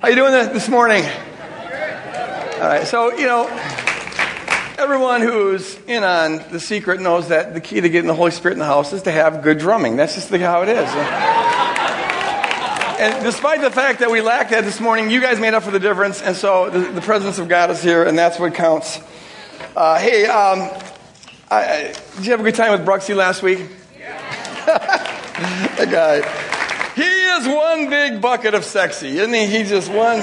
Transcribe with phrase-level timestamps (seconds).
[0.00, 1.04] How you doing this morning?
[1.04, 1.10] All
[2.68, 3.46] right, so, you know,
[4.76, 8.54] everyone who's in on the secret knows that the key to getting the Holy Spirit
[8.54, 9.96] in the house is to have good drumming.
[9.96, 10.88] That's just how it is.
[13.00, 15.70] And despite the fact that we lacked that this morning, you guys made up for
[15.70, 19.00] the difference, and so the, the presence of God is here, and that's what counts.
[19.76, 20.70] Uh, hey, um,
[21.50, 23.60] I, I, did you have a good time with Bruxy last week?
[24.66, 26.50] that guy.
[27.36, 29.46] Is one big bucket of sexy, isn't he?
[29.46, 30.18] He just one.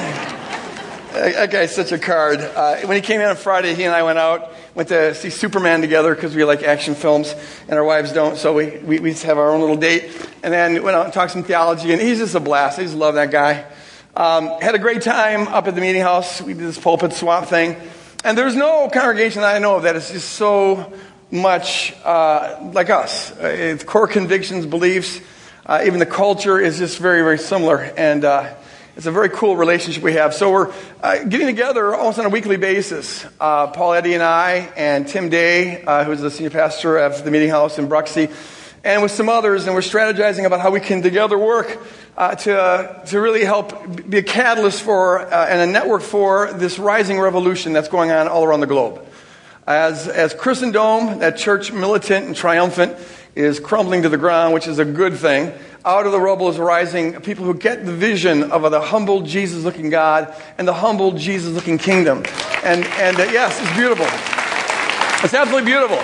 [1.12, 2.40] That guy's such a card.
[2.40, 5.30] Uh, when he came in on Friday, he and I went out, went to see
[5.30, 7.36] Superman together because we like action films
[7.68, 8.38] and our wives don't.
[8.38, 10.10] So we, we, we just have our own little date.
[10.42, 12.80] And then went out and talked some theology, and he's just a blast.
[12.80, 13.66] I just love that guy.
[14.16, 16.42] Um, had a great time up at the meeting house.
[16.42, 17.76] We did this pulpit swap thing.
[18.24, 20.94] And there's no congregation I know of that is just so
[21.30, 23.32] much uh, like us.
[23.32, 25.20] Uh, it's core convictions, beliefs.
[25.66, 27.78] Uh, even the culture is just very, very similar.
[27.78, 28.54] And uh,
[28.96, 30.34] it's a very cool relationship we have.
[30.34, 33.26] So we're uh, getting together almost on a weekly basis.
[33.40, 37.30] Uh, Paul Eddy and I, and Tim Day, uh, who's the senior pastor of the
[37.30, 38.34] Meeting House in Bruxy,
[38.84, 41.80] and with some others, and we're strategizing about how we can together work
[42.18, 47.20] uh, to, to really help be a catalyst for and a network for this rising
[47.20, 49.06] revolution that's going on all around the globe.
[49.68, 52.98] As, as Christendom, that church militant and triumphant,
[53.36, 55.54] is crumbling to the ground, which is a good thing.
[55.84, 59.64] Out of the rubble is rising people who get the vision of the humble Jesus
[59.64, 62.24] looking God and the humble Jesus looking kingdom.
[62.64, 64.06] And, and uh, yes, it's beautiful.
[65.24, 65.98] It's absolutely beautiful.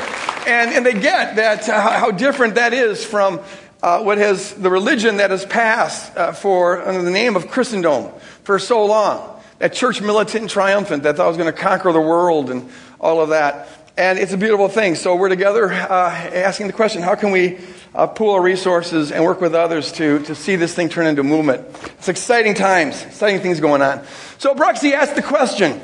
[0.48, 3.42] And, and they get that, uh, how different that is from
[3.84, 8.12] uh, what has the religion that has passed uh, for under the name of Christendom
[8.44, 9.42] for so long.
[9.60, 12.70] That church militant triumphant that thought was going to conquer the world and
[13.00, 13.68] all of that.
[13.98, 14.94] And it's a beautiful thing.
[14.94, 17.58] So we're together uh, asking the question how can we
[17.96, 21.22] uh, pool our resources and work with others to, to see this thing turn into
[21.22, 21.66] a movement?
[21.98, 24.06] It's exciting times, exciting things going on.
[24.38, 25.82] So Bruxy asked the question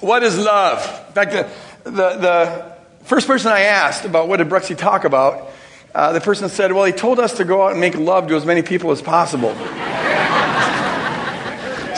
[0.00, 0.80] what is love?
[1.06, 1.48] In fact, the,
[1.84, 5.52] the, the first person I asked about what did Bruxy talk about,
[5.94, 8.34] uh, the person said, well, he told us to go out and make love to
[8.34, 9.50] as many people as possible.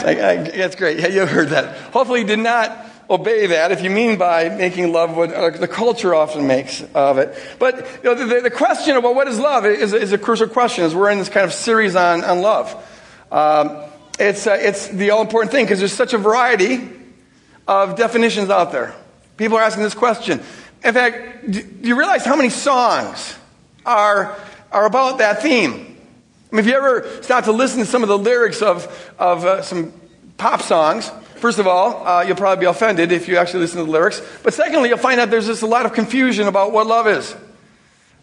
[0.04, 1.00] like, I, that's great.
[1.00, 1.74] Yeah, you heard that.
[1.92, 5.68] Hopefully, he did not obey that if you mean by making love what uh, the
[5.68, 7.34] culture often makes of it.
[7.58, 10.84] But you know, the, the, question about what is love is, is, a crucial question
[10.84, 12.74] as we're in this kind of series on, on love.
[13.32, 13.84] Um,
[14.18, 16.86] it's, uh, it's the all important thing because there's such a variety
[17.66, 18.94] of definitions out there.
[19.36, 20.40] People are asking this question.
[20.84, 23.36] In fact, do you realize how many songs
[23.86, 24.36] are,
[24.70, 25.72] are about that theme?
[26.50, 29.44] I mean, if you ever start to listen to some of the lyrics of, of
[29.44, 29.92] uh, some
[30.36, 31.10] pop songs,
[31.40, 34.20] First of all, uh, you'll probably be offended if you actually listen to the lyrics.
[34.42, 37.34] But secondly, you'll find out there's just a lot of confusion about what love is.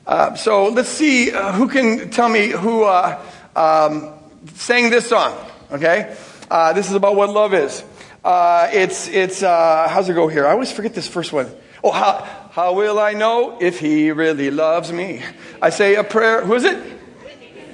[0.06, 3.20] Uh, so let's see uh, who can tell me who uh,
[3.56, 4.14] um,
[4.54, 5.36] sang this song.
[5.72, 6.16] Okay,
[6.52, 7.84] uh, this is about what love is.
[8.24, 10.46] Uh, it's it's how's it go here?
[10.46, 11.50] I always forget this first one.
[11.84, 15.24] Oh, how how will I know if he really loves me?
[15.62, 16.44] I say a prayer.
[16.44, 16.78] Who is it?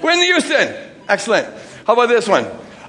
[0.02, 0.74] Whitney Houston.
[1.10, 1.48] Excellent.
[1.86, 2.46] How about this one?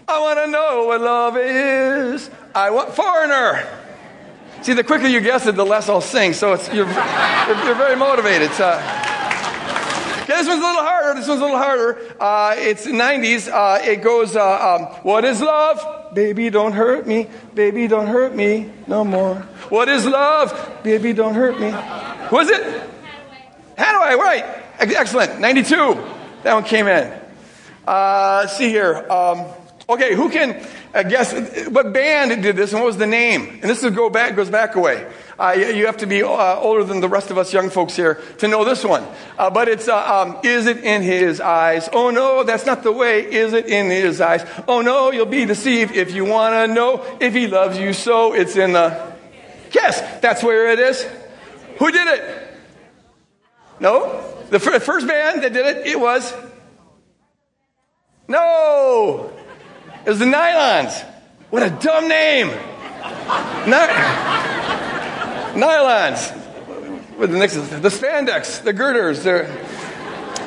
[0.07, 2.31] I want to know what love is.
[2.55, 3.67] I want foreigner.
[4.63, 6.35] See, the quicker you guess it, the less I'll sing.
[6.35, 8.51] So it's, you're, you're, very motivated.
[8.53, 8.77] Uh,
[10.23, 11.19] okay, this one's a little harder.
[11.19, 12.15] This one's a little harder.
[12.21, 13.51] Uh, it's 90s.
[13.51, 16.15] Uh, it goes, uh, um, What is love?
[16.15, 17.27] Baby, don't hurt me.
[17.55, 19.37] Baby, don't hurt me no more.
[19.71, 20.83] What is love?
[20.83, 21.71] Baby, don't hurt me.
[22.29, 22.91] Who is it?
[23.79, 24.45] Hadaway, right.
[24.79, 25.41] Excellent.
[25.41, 25.77] 92.
[26.43, 27.19] That one came in.
[27.87, 29.11] Uh, see here.
[29.11, 29.47] Um,
[29.89, 30.65] Okay, who can
[30.95, 31.33] uh, guess
[31.69, 33.49] what band did this and what was the name?
[33.49, 35.11] And this is go back, goes back away.
[35.39, 38.21] Uh, you have to be uh, older than the rest of us young folks here
[38.39, 39.05] to know this one.
[39.39, 41.89] Uh, but it's, uh, um, is it in his eyes?
[41.93, 43.21] Oh no, that's not the way.
[43.21, 44.45] Is it in his eyes?
[44.69, 48.35] Oh no, you'll be deceived if you want to know if he loves you so.
[48.35, 49.13] It's in the.
[49.73, 51.07] Yes, that's where it is.
[51.79, 52.49] Who did it?
[53.81, 54.29] No?
[54.51, 56.35] The first band that did it, it was.
[58.29, 59.33] No!
[60.05, 61.09] It was the Nylons.
[61.51, 62.49] What a dumb name.
[63.67, 64.33] Ny-
[65.55, 66.31] nylons.
[67.17, 69.25] What the next the spandex, the girders.
[69.25, 69.43] The,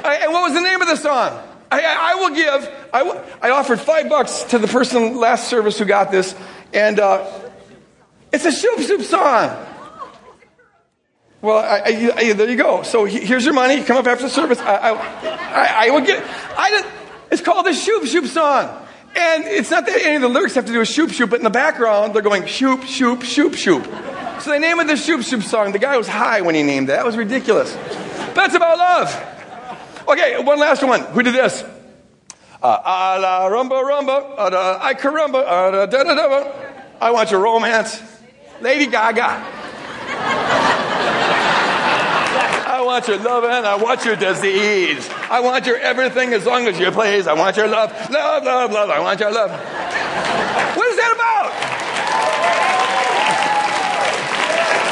[0.04, 1.42] I, and what was the name of the song?
[1.72, 2.90] I, I, I will give.
[2.94, 6.36] I, I offered five bucks to the person last service who got this,
[6.74, 7.26] and uh,
[8.34, 9.66] it's a Shoop Shoop song.
[11.42, 12.82] Well, I, I, there you go.
[12.84, 13.84] So here's your money.
[13.84, 14.60] Come up after the service.
[14.60, 16.24] I, I, I, will get.
[16.58, 16.86] I did,
[17.32, 18.85] it's called the Shoop Shoop song.
[19.16, 21.40] And it's not that any of the lyrics have to do with shoop shoop, but
[21.40, 23.86] in the background, they're going shoop, shoop, shoop, shoop.
[24.42, 25.72] So they named it the Shoop Shoop song.
[25.72, 26.94] The guy was high when he named it.
[26.94, 27.74] That was ridiculous.
[28.34, 30.08] That's about love.
[30.08, 31.02] Okay, one last one.
[31.02, 31.64] Who did this?
[32.62, 36.52] Uh, a la rumba rumba, uh, da, I caramba, uh, da, da, da, da.
[37.00, 38.02] I want your romance.
[38.62, 40.64] Lady Gaga.
[42.86, 45.10] I want your love and I want your disease.
[45.32, 47.26] I want your everything as long as you please.
[47.26, 48.92] I want your love, love, love, love.
[48.92, 49.50] I want your love.
[49.50, 51.52] What is that about?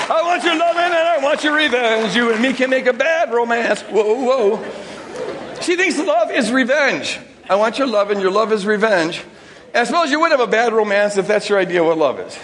[0.09, 2.15] I want your loving and I want your revenge.
[2.15, 3.81] You and me can make a bad romance.
[3.81, 5.61] Whoa, whoa.
[5.61, 7.19] She thinks love is revenge.
[7.47, 9.23] I want your love and your love is revenge.
[9.67, 12.19] And I suppose you would have a bad romance if that's your idea what love
[12.19, 12.39] is.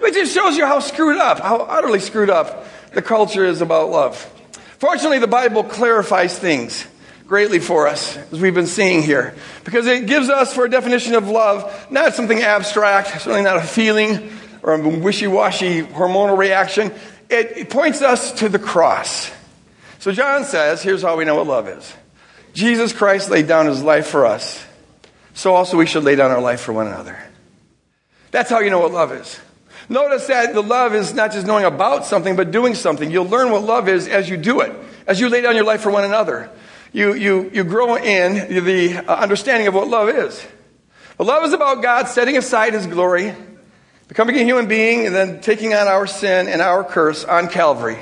[0.00, 3.90] It just shows you how screwed up, how utterly screwed up the culture is about
[3.90, 4.36] love.
[4.80, 6.86] Fortunately, the Bible clarifies things
[7.26, 11.14] greatly for us, as we've been seeing here, because it gives us, for a definition
[11.14, 14.32] of love, not something abstract, certainly not a feeling
[14.62, 16.90] or a wishy washy hormonal reaction.
[17.28, 19.30] It, it points us to the cross.
[19.98, 21.94] So, John says, here's how we know what love is
[22.54, 24.64] Jesus Christ laid down his life for us,
[25.34, 27.18] so also we should lay down our life for one another.
[28.30, 29.38] That's how you know what love is.
[29.90, 33.10] Notice that the love is not just knowing about something, but doing something.
[33.10, 34.72] You'll learn what love is as you do it,
[35.04, 36.48] as you lay down your life for one another.
[36.92, 40.46] You, you, you grow in the uh, understanding of what love is.
[41.18, 43.34] But love is about God setting aside his glory,
[44.06, 47.98] becoming a human being, and then taking on our sin and our curse on Calvary.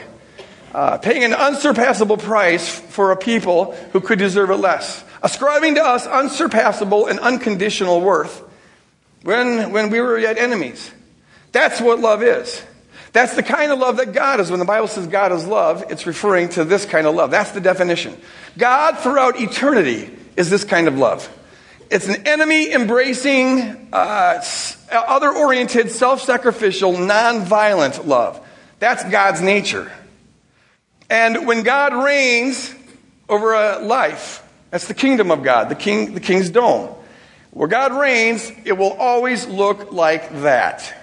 [0.74, 5.02] Uh, paying an unsurpassable price for a people who could deserve it less.
[5.22, 8.42] Ascribing to us unsurpassable and unconditional worth
[9.22, 10.92] when, when we were yet enemies.
[11.52, 12.62] That's what love is.
[13.12, 14.50] That's the kind of love that God is.
[14.50, 17.30] When the Bible says God is love, it's referring to this kind of love.
[17.30, 18.16] That's the definition.
[18.56, 21.28] God throughout eternity is this kind of love.
[21.90, 24.42] It's an enemy embracing, uh,
[24.92, 28.44] other oriented, self sacrificial, non violent love.
[28.78, 29.90] That's God's nature.
[31.08, 32.74] And when God reigns
[33.28, 36.94] over a life, that's the kingdom of God, the, king, the king's dome.
[37.50, 40.94] Where God reigns, it will always look like that.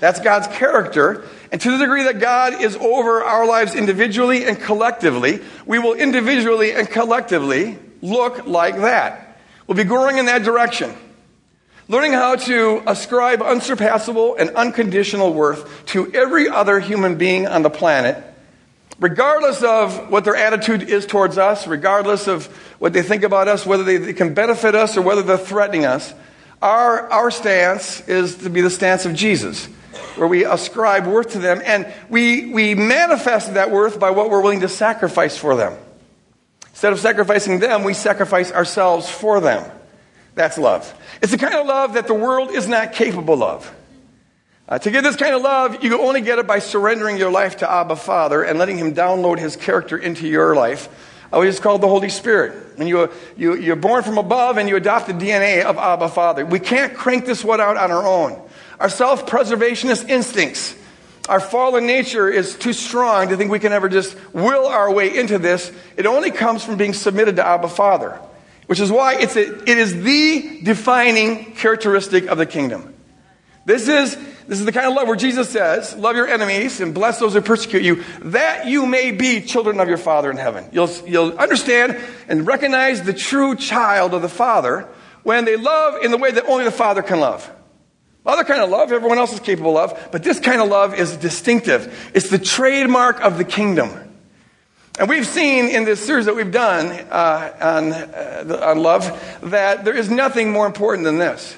[0.00, 1.24] That's God's character.
[1.50, 5.94] And to the degree that God is over our lives individually and collectively, we will
[5.94, 9.38] individually and collectively look like that.
[9.66, 10.94] We'll be growing in that direction.
[11.88, 17.70] Learning how to ascribe unsurpassable and unconditional worth to every other human being on the
[17.70, 18.22] planet,
[18.98, 22.46] regardless of what their attitude is towards us, regardless of
[22.80, 25.84] what they think about us, whether they, they can benefit us or whether they're threatening
[25.84, 26.12] us.
[26.60, 29.68] Our, our stance is to be the stance of Jesus
[30.16, 34.40] where we ascribe worth to them, and we, we manifest that worth by what we're
[34.40, 35.76] willing to sacrifice for them.
[36.70, 39.70] Instead of sacrificing them, we sacrifice ourselves for them.
[40.34, 40.92] That's love.
[41.22, 43.74] It's the kind of love that the world is not capable of.
[44.68, 47.58] Uh, to get this kind of love, you only get it by surrendering your life
[47.58, 50.88] to Abba Father and letting Him download His character into your life.
[51.32, 52.76] Uh, it's called the Holy Spirit.
[52.76, 56.44] When you, you, you're born from above and you adopt the DNA of Abba Father.
[56.44, 58.45] We can't crank this one out on our own.
[58.78, 60.74] Our self preservationist instincts,
[61.28, 65.16] our fallen nature is too strong to think we can ever just will our way
[65.16, 65.72] into this.
[65.96, 68.20] It only comes from being submitted to Abba Father,
[68.66, 72.94] which is why it's a, it is the defining characteristic of the kingdom.
[73.64, 74.14] This is,
[74.46, 77.34] this is the kind of love where Jesus says, Love your enemies and bless those
[77.34, 80.68] who persecute you, that you may be children of your Father in heaven.
[80.70, 84.88] You'll, you'll understand and recognize the true child of the Father
[85.24, 87.50] when they love in the way that only the Father can love.
[88.26, 91.16] Other kind of love, everyone else is capable of, but this kind of love is
[91.16, 92.10] distinctive.
[92.12, 93.90] It's the trademark of the kingdom.
[94.98, 99.84] And we've seen in this series that we've done uh, on, uh, on love that
[99.84, 101.56] there is nothing more important than this.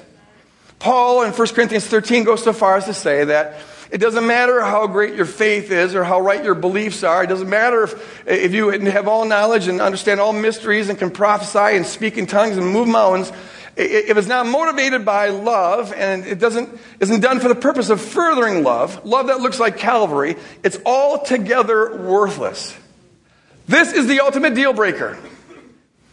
[0.77, 3.59] Paul in 1 Corinthians 13 goes so far as to say that
[3.91, 7.23] it doesn't matter how great your faith is or how right your beliefs are.
[7.23, 11.09] It doesn't matter if, if you have all knowledge and understand all mysteries and can
[11.09, 13.31] prophesy and speak in tongues and move mountains
[13.79, 16.69] if it's not motivated by love and it doesn't,
[16.99, 21.95] isn't done for the purpose of furthering love, love that looks like Calvary, it's altogether
[21.95, 22.75] worthless.
[23.67, 25.17] This is the ultimate deal breaker.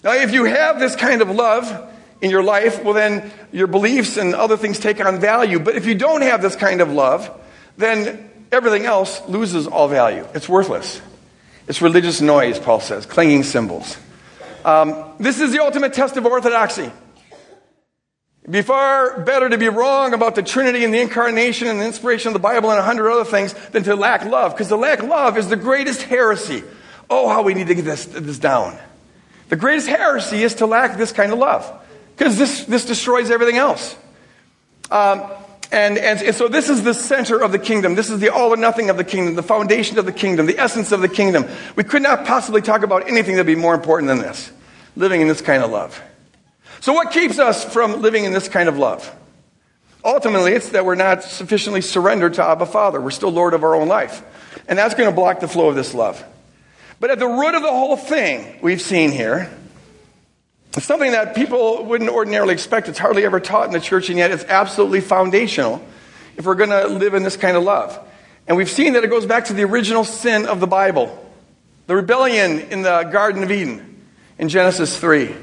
[0.05, 1.93] Now, if you have this kind of love
[2.23, 5.59] in your life, well, then your beliefs and other things take on value.
[5.59, 7.29] But if you don't have this kind of love,
[7.77, 10.25] then everything else loses all value.
[10.35, 11.01] It's worthless.
[11.67, 13.97] It's religious noise, Paul says, clanging cymbals.
[14.65, 16.93] Um, this is the ultimate test of orthodoxy.
[18.47, 21.85] It'd be far better to be wrong about the Trinity and the incarnation and the
[21.85, 24.77] inspiration of the Bible and a hundred other things than to lack love, because to
[24.77, 26.63] lack love is the greatest heresy.
[27.11, 28.79] Oh, how we need to get this, this down.
[29.49, 31.69] The greatest heresy is to lack this kind of love,
[32.17, 33.97] because this, this destroys everything else.
[34.93, 35.25] Um,
[35.73, 37.97] and, and, and so this is the center of the kingdom.
[37.97, 40.61] This is the all or nothing of the kingdom, the foundation of the kingdom, the
[40.61, 41.47] essence of the kingdom.
[41.75, 44.53] We could not possibly talk about anything that would be more important than this
[44.95, 46.01] living in this kind of love.
[46.81, 49.15] So, what keeps us from living in this kind of love?
[50.05, 53.01] Ultimately, it's that we're not sufficiently surrendered to Abba Father.
[53.01, 54.23] We're still Lord of our own life.
[54.69, 56.25] And that's going to block the flow of this love.
[57.01, 59.51] But at the root of the whole thing we've seen here,
[60.77, 62.89] it's something that people wouldn't ordinarily expect.
[62.89, 65.83] It's hardly ever taught in the church, and yet it's absolutely foundational
[66.37, 67.99] if we're going to live in this kind of love.
[68.47, 71.23] And we've seen that it goes back to the original sin of the Bible
[71.87, 74.03] the rebellion in the Garden of Eden
[74.39, 75.35] in Genesis 3.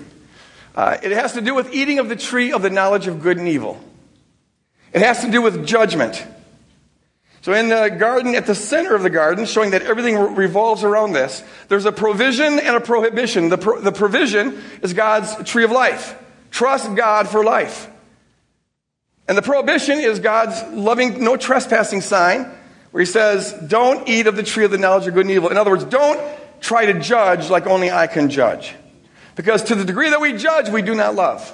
[0.75, 3.37] Uh, it has to do with eating of the tree of the knowledge of good
[3.37, 3.79] and evil.
[4.91, 6.25] It has to do with judgment.
[7.41, 11.11] So, in the garden, at the center of the garden, showing that everything revolves around
[11.11, 13.49] this, there's a provision and a prohibition.
[13.49, 16.17] The, pro- the provision is God's tree of life.
[16.51, 17.89] Trust God for life.
[19.27, 22.49] And the prohibition is God's loving, no trespassing sign,
[22.91, 25.49] where He says, Don't eat of the tree of the knowledge of good and evil.
[25.49, 26.21] In other words, don't
[26.61, 28.73] try to judge like only I can judge.
[29.35, 31.53] Because to the degree that we judge, we do not love.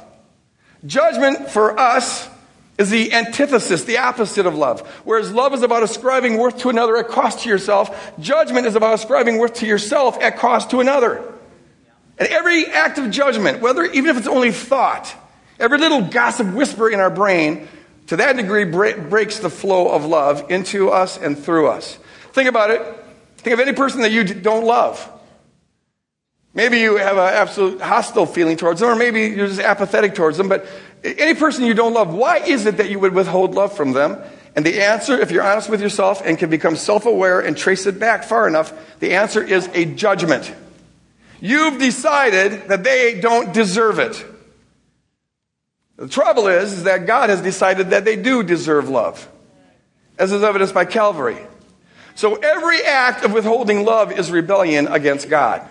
[0.86, 2.29] Judgment for us
[2.77, 4.88] is the antithesis, the opposite of love.
[5.03, 8.93] Whereas love is about ascribing worth to another at cost to yourself, judgment is about
[8.93, 11.21] ascribing worth to yourself at cost to another.
[12.17, 15.13] And every act of judgment, whether even if it's only thought,
[15.59, 17.67] every little gossip whisper in our brain,
[18.07, 21.98] to that degree breaks the flow of love into us and through us.
[22.31, 22.81] Think about it.
[23.38, 25.12] Think of any person that you don't love.
[26.53, 30.37] Maybe you have an absolute hostile feeling towards them, or maybe you're just apathetic towards
[30.37, 30.65] them, but
[31.03, 34.21] any person you don't love, why is it that you would withhold love from them?
[34.55, 37.85] And the answer, if you're honest with yourself and can become self aware and trace
[37.85, 40.53] it back far enough, the answer is a judgment.
[41.39, 44.25] You've decided that they don't deserve it.
[45.95, 49.29] The trouble is, is that God has decided that they do deserve love,
[50.17, 51.37] as is evidenced by Calvary.
[52.15, 55.65] So every act of withholding love is rebellion against God.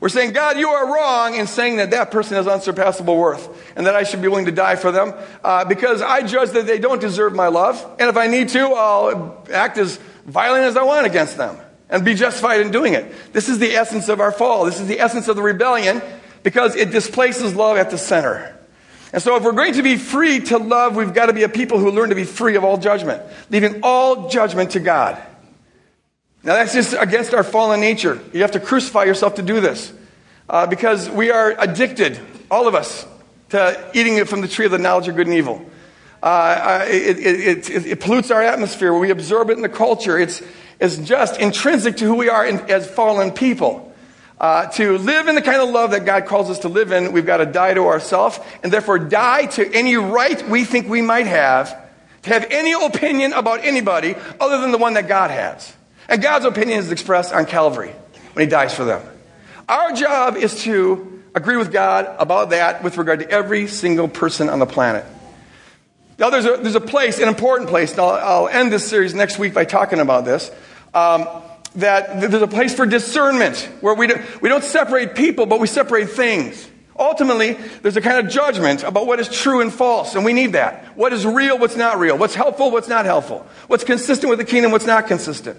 [0.00, 3.86] We're saying, God, you are wrong in saying that that person has unsurpassable worth and
[3.86, 5.12] that I should be willing to die for them
[5.42, 7.84] uh, because I judge that they don't deserve my love.
[7.98, 11.56] And if I need to, I'll act as violent as I want against them
[11.88, 13.32] and be justified in doing it.
[13.32, 14.66] This is the essence of our fall.
[14.66, 16.00] This is the essence of the rebellion
[16.44, 18.54] because it displaces love at the center.
[19.12, 21.48] And so, if we're going to be free to love, we've got to be a
[21.48, 25.20] people who learn to be free of all judgment, leaving all judgment to God.
[26.44, 28.20] Now, that's just against our fallen nature.
[28.32, 29.92] You have to crucify yourself to do this
[30.48, 32.18] uh, because we are addicted,
[32.50, 33.06] all of us,
[33.50, 35.64] to eating it from the tree of the knowledge of good and evil.
[36.22, 38.92] Uh, it, it, it, it, pollutes our atmosphere.
[38.96, 40.18] We absorb it in the culture.
[40.18, 40.42] It's,
[40.80, 43.84] it's just intrinsic to who we are in, as fallen people.
[44.40, 47.12] Uh, to live in the kind of love that God calls us to live in,
[47.12, 51.02] we've got to die to ourselves and therefore die to any right we think we
[51.02, 51.76] might have
[52.22, 55.74] to have any opinion about anybody other than the one that God has.
[56.08, 57.94] And God's opinion is expressed on Calvary
[58.32, 59.02] when He dies for them.
[59.68, 64.48] Our job is to agree with God about that with regard to every single person
[64.48, 65.04] on the planet.
[66.18, 69.14] Now, there's a, there's a place, an important place, and I'll, I'll end this series
[69.14, 70.50] next week by talking about this.
[70.94, 71.28] Um,
[71.76, 75.66] that there's a place for discernment where we don't, we don't separate people, but we
[75.68, 76.68] separate things.
[76.98, 80.54] Ultimately, there's a kind of judgment about what is true and false, and we need
[80.54, 80.96] that.
[80.96, 84.44] What is real, what's not real, what's helpful, what's not helpful, what's consistent with the
[84.44, 85.58] kingdom, what's not consistent.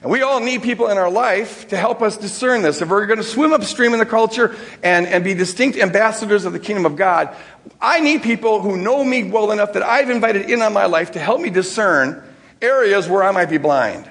[0.00, 2.80] And we all need people in our life to help us discern this.
[2.80, 6.52] If we're going to swim upstream in the culture and, and be distinct ambassadors of
[6.52, 7.34] the kingdom of God,
[7.80, 11.12] I need people who know me well enough that I've invited in on my life
[11.12, 12.22] to help me discern
[12.62, 14.08] areas where I might be blind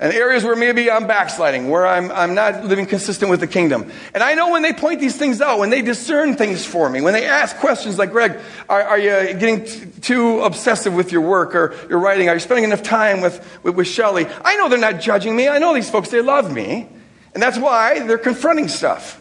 [0.00, 3.90] and areas where maybe I'm backsliding, where I'm, I'm not living consistent with the kingdom.
[4.14, 7.00] And I know when they point these things out, when they discern things for me,
[7.00, 8.38] when they ask questions like, Greg,
[8.68, 12.28] are, are you getting t- too obsessive with your work or your writing?
[12.28, 14.26] Are you spending enough time with, with, with Shelley?
[14.44, 15.48] I know they're not judging me.
[15.48, 16.88] I know these folks, they love me.
[17.34, 19.20] And that's why they're confronting stuff.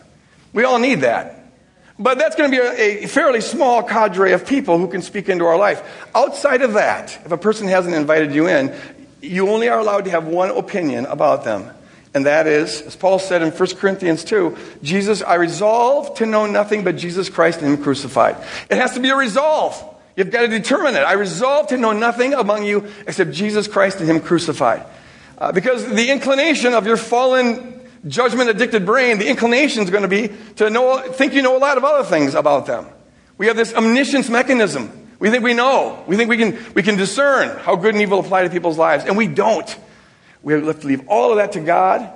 [0.53, 1.37] We all need that.
[1.99, 5.29] But that's going to be a, a, fairly small cadre of people who can speak
[5.29, 5.81] into our life.
[6.13, 8.75] Outside of that, if a person hasn't invited you in,
[9.27, 11.71] you only are allowed to have one opinion about them.
[12.13, 16.47] And that is, as Paul said in 1 Corinthians 2, Jesus, I resolve to know
[16.47, 18.37] nothing but Jesus Christ and Him crucified.
[18.69, 19.83] It has to be a resolve.
[20.15, 21.01] You've got to determine it.
[21.01, 24.83] I resolve to know nothing among you except Jesus Christ and Him crucified.
[25.37, 30.07] Uh, because the inclination of your fallen, judgment addicted brain, the inclination is going to
[30.07, 32.87] be to know, think you know a lot of other things about them.
[33.37, 35.06] We have this omniscience mechanism.
[35.19, 36.03] We think we know.
[36.07, 39.05] We think we can, we can discern how good and evil apply to people's lives,
[39.05, 39.75] and we don't.
[40.43, 42.09] We have to leave all of that to God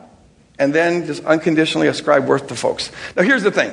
[0.59, 2.91] and then just unconditionally ascribe worth to folks.
[3.15, 3.71] Now, here's the thing.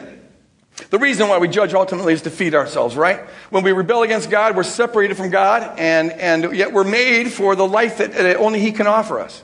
[0.91, 3.21] The reason why we judge ultimately is to feed ourselves, right?
[3.51, 7.57] When we rebel against God, we're separated from God, and, and yet we're made for
[7.57, 9.43] the life that, that only He can offer us.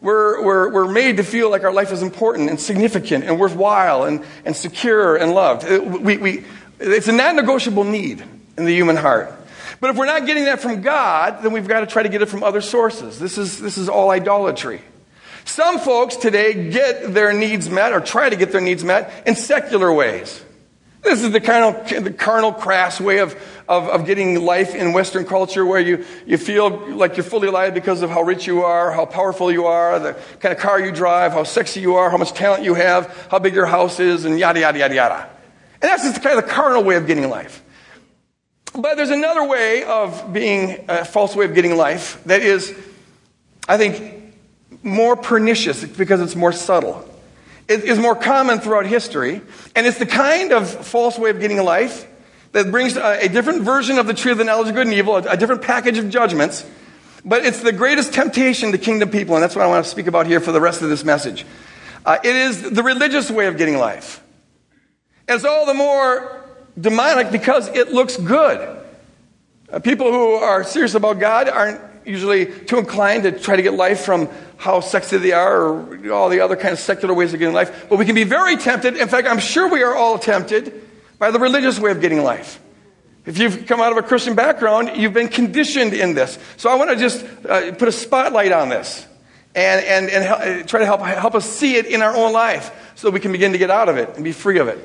[0.00, 4.04] We're, we're, we're made to feel like our life is important and significant and worthwhile
[4.04, 5.64] and, and secure and loved.
[5.64, 6.44] Uh, we, we,
[6.78, 8.22] It's a non negotiable need
[8.58, 9.34] in the human heart.
[9.80, 12.22] But if we're not getting that from God, then we've got to try to get
[12.22, 13.18] it from other sources.
[13.18, 14.82] This is, this is all idolatry.
[15.44, 19.34] Some folks today get their needs met or try to get their needs met in
[19.34, 20.44] secular ways.
[21.02, 23.34] This is the kind of the carnal, crass way of,
[23.68, 27.72] of, of, getting life in Western culture where you, you feel like you're fully alive
[27.72, 30.90] because of how rich you are, how powerful you are, the kind of car you
[30.90, 34.24] drive, how sexy you are, how much talent you have, how big your house is,
[34.24, 35.30] and yada, yada, yada, yada.
[35.80, 37.62] And that's just the kind of the carnal way of getting life.
[38.78, 42.72] But there's another way of being, a false way of getting life that is,
[43.68, 44.36] I think,
[44.84, 47.04] more pernicious because it's more subtle.
[47.66, 49.42] It is more common throughout history,
[49.74, 52.06] and it's the kind of false way of getting life
[52.52, 54.94] that brings a, a different version of the tree of the knowledge of good and
[54.94, 56.64] evil, a, a different package of judgments.
[57.24, 60.06] But it's the greatest temptation to kingdom people, and that's what I want to speak
[60.06, 61.44] about here for the rest of this message.
[62.06, 64.22] Uh, it is the religious way of getting life.
[65.26, 66.37] And it's all the more
[66.78, 68.76] demonic because it looks good.
[69.70, 73.74] Uh, people who are serious about God aren't usually too inclined to try to get
[73.74, 77.38] life from how sexy they are or all the other kind of secular ways of
[77.38, 77.86] getting life.
[77.88, 78.96] But we can be very tempted.
[78.96, 80.72] In fact, I'm sure we are all tempted
[81.18, 82.60] by the religious way of getting life.
[83.26, 86.38] If you've come out of a Christian background, you've been conditioned in this.
[86.56, 89.06] So I want to just uh, put a spotlight on this
[89.54, 92.92] and, and, and help, try to help, help us see it in our own life
[92.94, 94.78] so we can begin to get out of it and be free of it.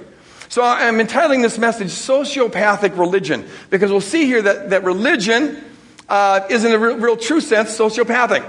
[0.53, 5.59] So I'm entitling this message Sociopathic Religion because we'll see here that, that religion
[6.07, 8.47] uh, is, in a real, real, true sense, sociopathic.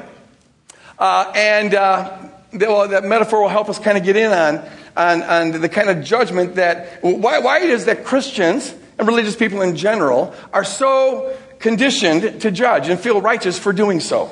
[0.98, 5.22] Uh, and uh, well, that metaphor will help us kind of get in on, on,
[5.22, 9.62] on the kind of judgment that why, why it is that Christians and religious people
[9.62, 14.28] in general are so conditioned to judge and feel righteous for doing so.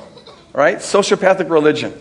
[0.53, 0.77] Right?
[0.77, 1.91] Sociopathic religion.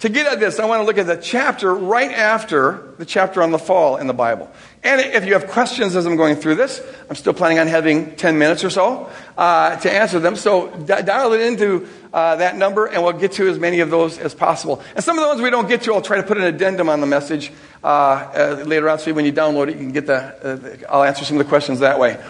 [0.00, 3.42] To get at this, I want to look at the chapter right after the chapter
[3.42, 4.48] on the fall in the Bible.
[4.82, 6.80] And if you have questions as I'm going through this,
[7.10, 10.36] I'm still planning on having 10 minutes or so uh, to answer them.
[10.36, 13.90] So d- dial it into uh, that number, and we'll get to as many of
[13.90, 14.82] those as possible.
[14.94, 16.88] And some of the ones we don't get to, I'll try to put an addendum
[16.88, 20.06] on the message uh, uh later on, so when you download it, you can get
[20.06, 20.82] the.
[20.88, 22.20] Uh, I'll answer some of the questions that way.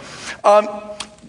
[0.45, 0.69] Um,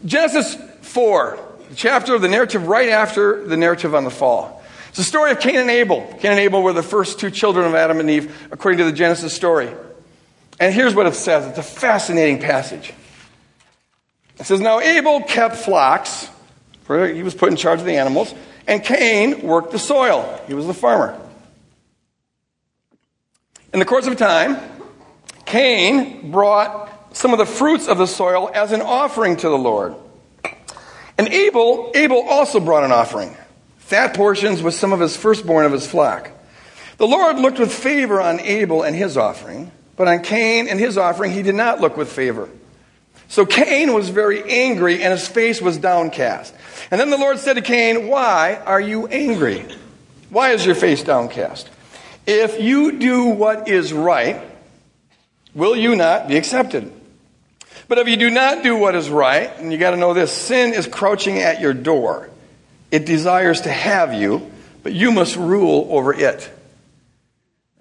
[0.05, 1.39] Genesis 4,
[1.69, 4.63] the chapter of the narrative right after the narrative on the fall.
[4.89, 6.01] It's the story of Cain and Abel.
[6.19, 8.91] Cain and Abel were the first two children of Adam and Eve, according to the
[8.91, 9.69] Genesis story.
[10.59, 12.93] And here's what it says it's a fascinating passage.
[14.37, 16.29] It says, Now Abel kept flocks,
[16.83, 18.33] for he was put in charge of the animals,
[18.67, 20.41] and Cain worked the soil.
[20.47, 21.19] He was the farmer.
[23.73, 24.57] In the course of time,
[25.45, 29.95] Cain brought some of the fruits of the soil as an offering to the Lord.
[31.17, 33.35] And Abel, Abel also brought an offering
[33.77, 36.29] fat portions with some of his firstborn of his flock.
[36.97, 40.97] The Lord looked with favor on Abel and his offering, but on Cain and his
[40.97, 42.47] offering he did not look with favor.
[43.27, 46.55] So Cain was very angry and his face was downcast.
[46.89, 49.65] And then the Lord said to Cain, Why are you angry?
[50.29, 51.69] Why is your face downcast?
[52.25, 54.41] If you do what is right,
[55.53, 56.93] will you not be accepted?
[57.89, 60.31] But if you do not do what is right, and you got to know this
[60.31, 62.29] sin is crouching at your door.
[62.89, 64.49] It desires to have you,
[64.81, 66.49] but you must rule over it.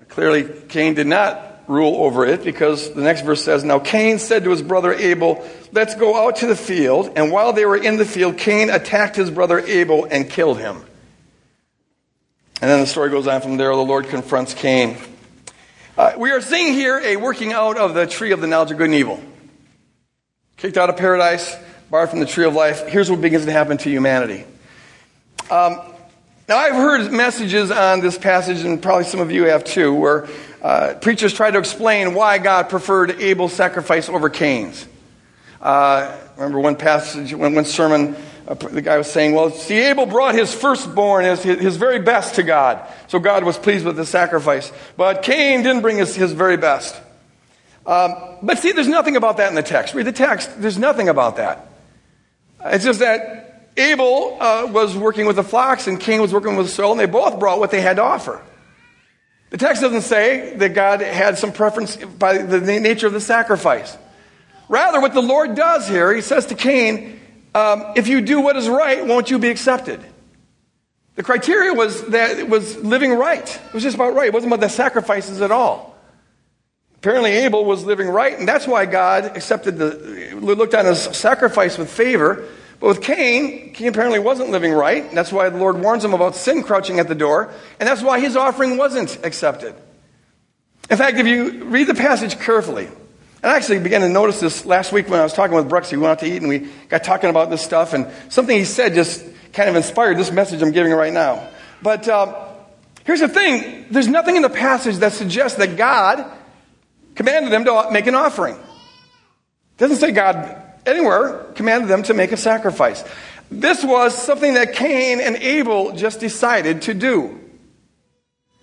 [0.09, 4.44] Clearly, Cain did not rule over it because the next verse says, Now Cain said
[4.44, 7.12] to his brother Abel, Let's go out to the field.
[7.14, 10.76] And while they were in the field, Cain attacked his brother Abel and killed him.
[12.61, 13.70] And then the story goes on from there.
[13.70, 14.96] The Lord confronts Cain.
[15.96, 18.78] Uh, we are seeing here a working out of the tree of the knowledge of
[18.78, 19.22] good and evil.
[20.57, 21.57] Kicked out of paradise,
[21.90, 22.88] barred from the tree of life.
[22.88, 24.44] Here's what begins to happen to humanity.
[25.50, 25.81] Um,
[26.48, 30.26] now, I've heard messages on this passage, and probably some of you have too, where
[30.62, 34.87] uh, preachers try to explain why God preferred Abel's sacrifice over Cain's.
[35.61, 40.06] Uh, remember one passage, one, one sermon, uh, the guy was saying, Well, see, Abel
[40.06, 42.80] brought his firstborn, his, his very best to God.
[43.08, 44.72] So God was pleased with the sacrifice.
[44.96, 46.98] But Cain didn't bring his, his very best.
[47.84, 49.94] Um, but see, there's nothing about that in the text.
[49.94, 51.68] Read the text, there's nothing about that.
[52.64, 53.47] It's just that
[53.78, 57.00] Abel uh, was working with the flocks and Cain was working with the soil, and
[57.00, 58.42] they both brought what they had to offer.
[59.50, 63.96] The text doesn't say that God had some preference by the nature of the sacrifice.
[64.68, 67.18] Rather, what the Lord does here, he says to Cain,
[67.54, 70.04] um, if you do what is right, won't you be accepted?
[71.14, 73.42] The criteria was that it was living right.
[73.48, 74.26] It was just about right.
[74.26, 75.96] It wasn't about the sacrifices at all.
[76.96, 81.78] Apparently, Abel was living right, and that's why God accepted the, looked on his sacrifice
[81.78, 82.44] with favor
[82.80, 85.10] but with Cain, Cain apparently wasn't living right.
[85.12, 87.52] That's why the Lord warns him about sin crouching at the door.
[87.80, 89.74] And that's why his offering wasn't accepted.
[90.88, 94.64] In fact, if you read the passage carefully, And I actually began to notice this
[94.64, 95.90] last week when I was talking with Brooks.
[95.90, 97.94] He went out to eat and we got talking about this stuff.
[97.94, 101.48] And something he said just kind of inspired this message I'm giving right now.
[101.82, 102.48] But uh,
[103.04, 106.24] here's the thing there's nothing in the passage that suggests that God
[107.16, 108.54] commanded them to make an offering.
[108.54, 113.05] It doesn't say God anywhere commanded them to make a sacrifice.
[113.51, 117.38] This was something that Cain and Abel just decided to do.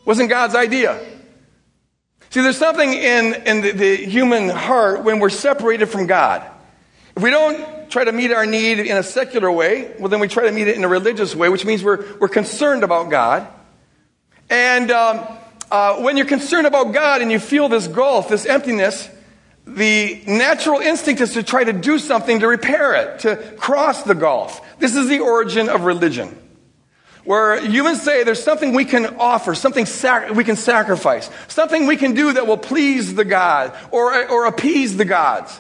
[0.06, 1.04] Wasn't God's idea.
[2.30, 6.46] See, there's something in, in the, the human heart when we're separated from God.
[7.16, 10.28] If we don't try to meet our need in a secular way, well, then we
[10.28, 13.48] try to meet it in a religious way, which means we're, we're concerned about God.
[14.50, 15.26] And um,
[15.72, 19.10] uh, when you're concerned about God and you feel this gulf, this emptiness,
[19.68, 24.16] the natural instinct is to try to do something to repair it, to cross the
[24.16, 24.62] gulf.
[24.80, 26.38] This is the origin of religion.
[27.24, 31.98] Where humans say there's something we can offer, something sac- we can sacrifice, something we
[31.98, 35.60] can do that will please the God or, or appease the gods.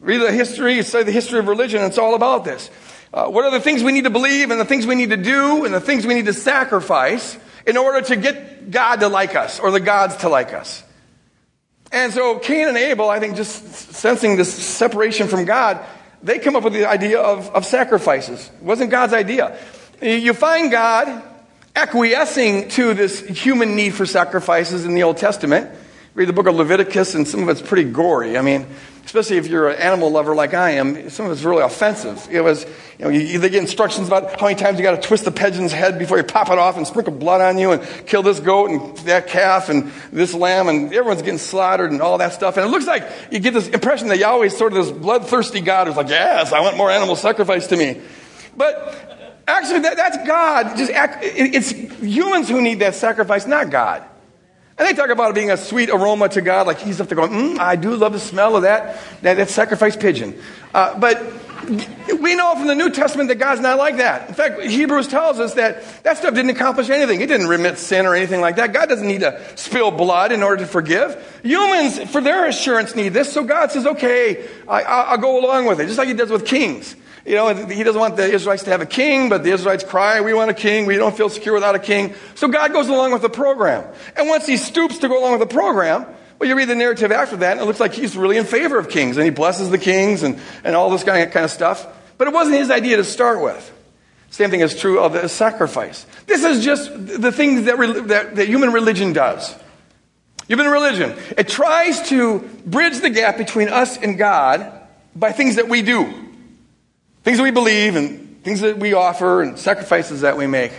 [0.00, 2.70] Read the history, study the history of religion, it's all about this.
[3.12, 5.16] Uh, what are the things we need to believe and the things we need to
[5.16, 9.34] do and the things we need to sacrifice in order to get God to like
[9.34, 10.84] us or the gods to like us?
[11.90, 15.84] And so Cain and Abel, I think, just sensing this separation from God,
[16.22, 18.50] they come up with the idea of, of sacrifices.
[18.58, 19.58] It wasn't God's idea.
[20.02, 21.22] You find God
[21.74, 25.70] acquiescing to this human need for sacrifices in the Old Testament.
[26.18, 28.36] Read the book of Leviticus, and some of it's pretty gory.
[28.36, 28.66] I mean,
[29.04, 32.26] especially if you're an animal lover like I am, some of it's really offensive.
[32.28, 32.64] It was,
[32.98, 35.30] you know, you, they get instructions about how many times you got to twist the
[35.30, 38.40] pigeon's head before you pop it off and sprinkle blood on you and kill this
[38.40, 42.56] goat and that calf and this lamb and everyone's getting slaughtered and all that stuff.
[42.56, 45.60] And it looks like you get this impression that Yahweh is sort of this bloodthirsty
[45.60, 48.00] God who's like, yes, I want more animal sacrifice to me.
[48.56, 50.76] But actually, that, that's God.
[50.76, 54.02] Just act, it, it's humans who need that sacrifice, not God.
[54.78, 57.16] And they talk about it being a sweet aroma to God, like he's up there
[57.16, 60.40] going, mm, I do love the smell of that, that, that sacrifice pigeon.
[60.72, 61.20] Uh, but
[61.68, 64.28] we know from the New Testament that God's not like that.
[64.28, 67.20] In fact, Hebrews tells us that that stuff didn't accomplish anything.
[67.20, 68.72] It didn't remit sin or anything like that.
[68.72, 71.40] God doesn't need to spill blood in order to forgive.
[71.42, 73.32] Humans, for their assurance, need this.
[73.32, 76.46] So God says, okay, I, will go along with it, just like he does with
[76.46, 76.94] kings.
[77.28, 80.22] You know, he doesn't want the Israelites to have a king, but the Israelites cry,
[80.22, 80.86] we want a king.
[80.86, 82.14] We don't feel secure without a king.
[82.36, 83.84] So God goes along with the program.
[84.16, 86.06] And once he stoops to go along with the program,
[86.38, 88.78] well, you read the narrative after that, and it looks like he's really in favor
[88.78, 91.50] of kings, and he blesses the kings and, and all this kind of, kind of
[91.50, 91.86] stuff.
[92.16, 93.74] But it wasn't his idea to start with.
[94.30, 96.06] Same thing is true of the sacrifice.
[96.24, 97.76] This is just the things that,
[98.08, 99.54] that, that human religion does.
[100.46, 101.14] Human religion.
[101.36, 104.72] It tries to bridge the gap between us and God
[105.14, 106.27] by things that we do.
[107.28, 110.72] Things that we believe and things that we offer and sacrifices that we make.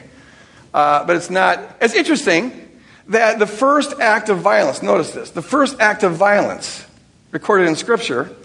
[0.73, 1.77] Uh, but it's not.
[1.79, 2.71] It's interesting
[3.09, 6.83] that the first act of violence, notice this, the first act of violence
[7.29, 8.35] recorded in Scripture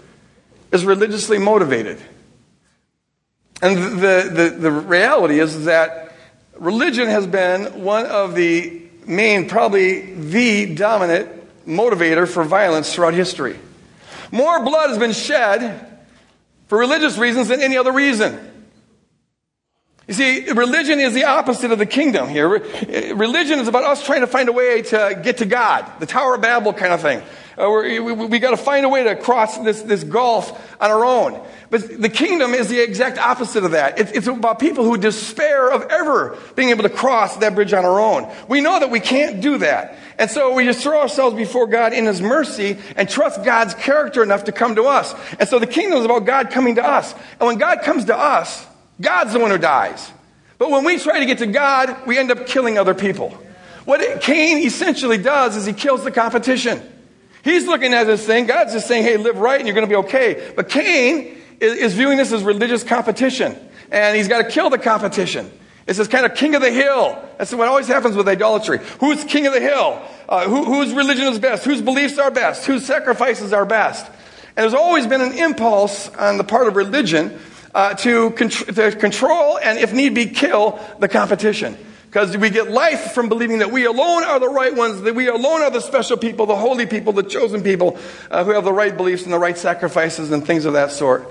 [0.71, 1.99] is religiously motivated.
[3.63, 6.15] And the, the, the reality is that
[6.59, 13.57] religion has been one of the main, probably the dominant motivator for violence throughout history.
[14.31, 15.94] More blood has been shed
[16.67, 18.53] for religious reasons than any other reason.
[20.07, 22.47] You see, religion is the opposite of the kingdom here.
[22.47, 26.35] Religion is about us trying to find a way to get to God, the Tower
[26.35, 27.23] of Babel kind of thing.
[27.57, 30.91] Uh, we, we, we got to find a way to cross this, this gulf on
[30.91, 31.41] our own.
[31.69, 33.97] But the kingdom is the exact opposite of that.
[33.97, 37.85] It, it's about people who despair of ever being able to cross that bridge on
[37.85, 38.31] our own.
[38.49, 39.97] We know that we can't do that.
[40.17, 44.23] And so we just throw ourselves before God in His mercy and trust God's character
[44.23, 45.13] enough to come to us.
[45.39, 47.13] And so the kingdom is about God coming to us.
[47.39, 48.65] And when God comes to us,
[49.01, 50.11] God's the one who dies.
[50.57, 53.37] But when we try to get to God, we end up killing other people.
[53.83, 56.81] What Cain essentially does is he kills the competition.
[57.43, 58.47] He's looking at this thing.
[58.47, 60.51] God's just saying, hey, live right and you're going to be okay.
[60.55, 63.55] But Cain is, viewing this as religious competition.
[63.91, 65.51] And he's got to kill the competition.
[65.87, 67.21] It's this kind of king of the hill.
[67.37, 68.79] That's what always happens with idolatry.
[68.99, 70.01] Who's king of the hill?
[70.27, 71.63] Uh, who, whose religion is best?
[71.63, 72.65] Whose beliefs are best?
[72.65, 74.07] Whose sacrifices are best?
[74.07, 77.39] And there's always been an impulse on the part of religion
[77.75, 81.77] uh, to, to control and, if need be, kill the competition.
[82.07, 85.27] Because we get life from believing that we alone are the right ones, that we
[85.27, 87.99] alone are the special people, the holy people, the chosen people
[88.31, 91.29] uh, who have the right beliefs and the right sacrifices and things of that sort.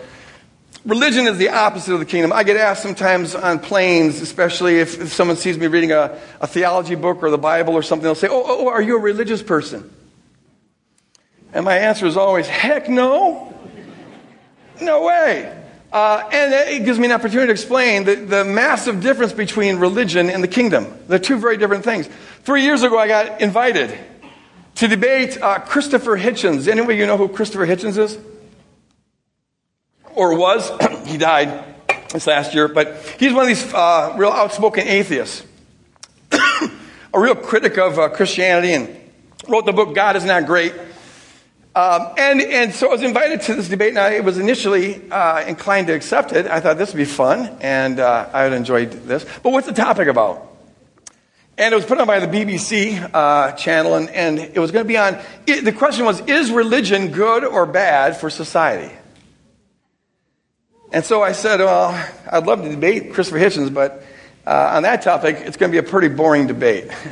[0.85, 2.31] Religion is the opposite of the kingdom.
[2.31, 6.47] I get asked sometimes on planes, especially if, if someone sees me reading a, a,
[6.47, 9.43] theology book or the Bible or something, they'll say, oh, oh, are you a religious
[9.43, 9.91] person?
[11.55, 13.51] And my answer is always, heck no.
[14.83, 15.59] No way.
[15.91, 20.29] Uh, and it gives me an opportunity to explain the, the massive difference between religion
[20.29, 20.93] and the kingdom.
[21.07, 22.11] They're two very different things.
[22.43, 23.97] Three years ago, I got invited
[24.75, 26.69] to debate uh, Christopher Hitchens.
[26.69, 28.19] Anybody you know who Christopher Hitchens is?
[30.15, 30.71] Or was?
[31.07, 31.65] he died
[32.11, 35.45] this last year, but he's one of these uh, real outspoken atheists,
[36.33, 38.97] a real critic of uh, Christianity, and
[39.49, 40.73] wrote the book God is Not Great.
[41.77, 45.45] Um, and, and so I was invited to this debate, and I was initially uh,
[45.45, 46.47] inclined to accept it.
[46.47, 49.27] I thought this would be fun, and uh, I would enjoy this.
[49.43, 50.53] But what's the topic about?
[51.59, 54.85] And it was put on by the BBC uh, channel, and, and it was going
[54.85, 55.19] to be on.
[55.49, 58.95] It, the question was Is religion good or bad for society?
[60.95, 61.91] And so I said, Well,
[62.31, 64.05] I'd love to debate Christopher Hitchens, but
[64.47, 66.91] uh, on that topic, it's going to be a pretty boring debate.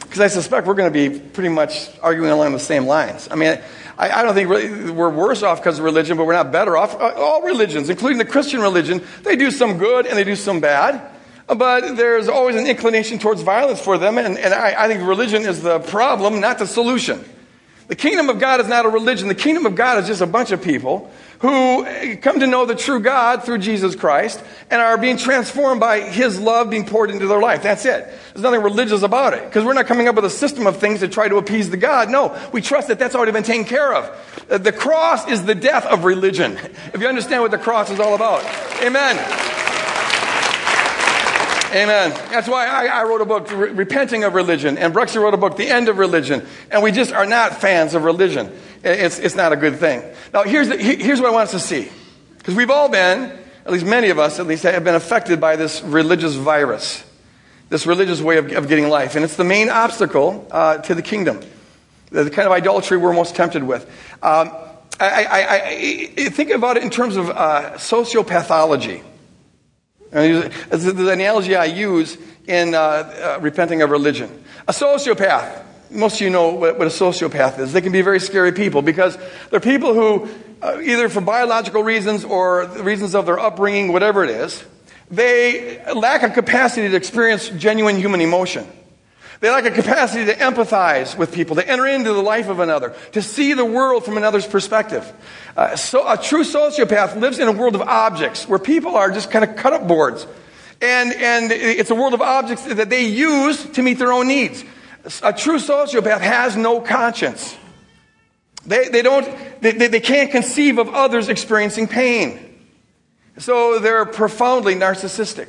[0.00, 3.28] Because I suspect we're going to be pretty much arguing along the same lines.
[3.30, 3.58] I mean,
[3.96, 6.76] I, I don't think really we're worse off because of religion, but we're not better
[6.76, 6.94] off.
[6.94, 10.60] Uh, all religions, including the Christian religion, they do some good and they do some
[10.60, 11.00] bad.
[11.46, 15.44] But there's always an inclination towards violence for them, and, and I, I think religion
[15.44, 17.24] is the problem, not the solution.
[17.88, 19.28] The kingdom of God is not a religion.
[19.28, 21.10] The kingdom of God is just a bunch of people
[21.42, 26.00] who come to know the true God through Jesus Christ and are being transformed by
[26.00, 27.64] His love being poured into their life.
[27.64, 28.06] That's it.
[28.32, 31.00] There's nothing religious about it because we're not coming up with a system of things
[31.00, 32.10] to try to appease the God.
[32.10, 34.46] No, we trust that that's already been taken care of.
[34.48, 36.56] Uh, the cross is the death of religion.
[36.94, 38.44] If you understand what the cross is all about.
[38.80, 39.16] Amen.
[41.74, 42.10] Amen.
[42.30, 45.38] That's why I, I wrote a book, Re- Repenting of Religion, and Bruxy wrote a
[45.38, 46.46] book, The End of Religion.
[46.70, 48.52] And we just are not fans of religion.
[48.84, 50.02] It's, it's not a good thing.
[50.32, 51.88] Now, here's, the, here's what I want us to see.
[52.38, 55.56] Because we've all been, at least many of us at least, have been affected by
[55.56, 57.04] this religious virus,
[57.68, 59.14] this religious way of, of getting life.
[59.14, 61.40] And it's the main obstacle uh, to the kingdom,
[62.10, 63.84] the kind of idolatry we're most tempted with.
[64.22, 64.50] Um,
[64.98, 69.02] I, I, I, think about it in terms of uh, sociopathology.
[70.12, 74.44] Is the analogy I use in uh, uh, repenting of religion.
[74.68, 77.72] A sociopath, most of you know what, what, a sociopath is.
[77.72, 79.18] They can be very scary people because
[79.50, 80.28] they're people who,
[80.60, 84.64] uh, either for biological reasons or the reasons of their upbringing, whatever it is,
[85.10, 88.66] they lack a capacity to experience genuine human emotion.
[89.40, 92.94] They lack a capacity to empathize with people, to enter into the life of another,
[93.10, 95.12] to see the world from another's perspective.
[95.56, 99.32] Uh, so a true sociopath lives in a world of objects where people are just
[99.32, 100.26] kind of cut up boards.
[100.80, 104.64] And, and it's a world of objects that they use to meet their own needs.
[105.22, 107.56] A true sociopath has no conscience.
[108.64, 109.26] They, they, don't,
[109.60, 112.60] they, they can't conceive of others experiencing pain.
[113.38, 115.48] So they're profoundly narcissistic.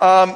[0.00, 0.34] Um,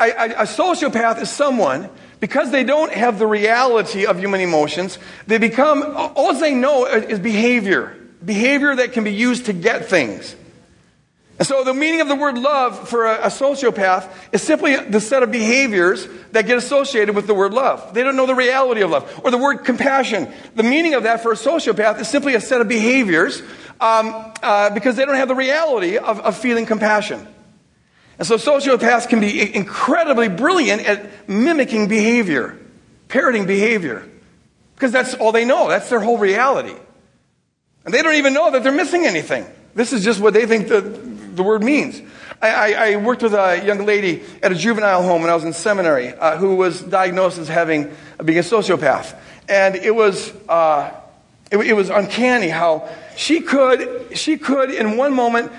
[0.00, 5.84] a, sociopath is someone, because they don't have the reality of human emotions, they become,
[6.16, 7.96] all they know is behavior.
[8.24, 10.34] Behavior that can be used to get things.
[11.38, 15.00] And so the meaning of the word love for a, a, sociopath is simply the
[15.00, 17.92] set of behaviors that get associated with the word love.
[17.92, 19.20] They don't know the reality of love.
[19.22, 20.32] Or the word compassion.
[20.54, 23.42] The meaning of that for a sociopath is simply a set of behaviors
[23.80, 27.26] um, uh, because they don't have the reality of, of feeling compassion.
[28.18, 32.58] And so sociopaths can be incredibly brilliant at mimicking behavior,
[33.08, 34.08] parroting behavior,
[34.74, 35.68] because that's all they know.
[35.68, 36.74] That's their whole reality.
[37.84, 39.46] And they don't even know that they're missing anything.
[39.74, 40.80] This is just what they think the,
[41.36, 42.02] the word means.
[42.42, 45.44] I, I, I worked with a young lady at a juvenile home when I was
[45.44, 47.94] in seminary uh, who was diagnosed as having
[48.24, 49.16] being a sociopath.
[49.48, 50.92] And it was, uh,
[51.50, 55.52] it, it was uncanny how she could, she could in one moment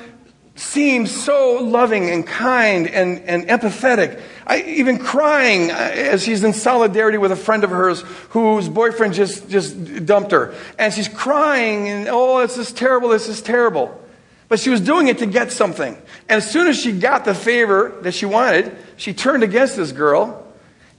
[0.56, 4.22] seems so loving and kind and, and empathetic.
[4.46, 9.14] I, even crying uh, as she's in solidarity with a friend of hers whose boyfriend
[9.14, 10.56] just, just dumped her.
[10.80, 14.04] And she's crying and, oh, this is terrible, this is terrible.
[14.50, 15.96] But she was doing it to get something.
[16.30, 19.92] And as soon as she got the favor that she wanted, she turned against this
[19.92, 20.46] girl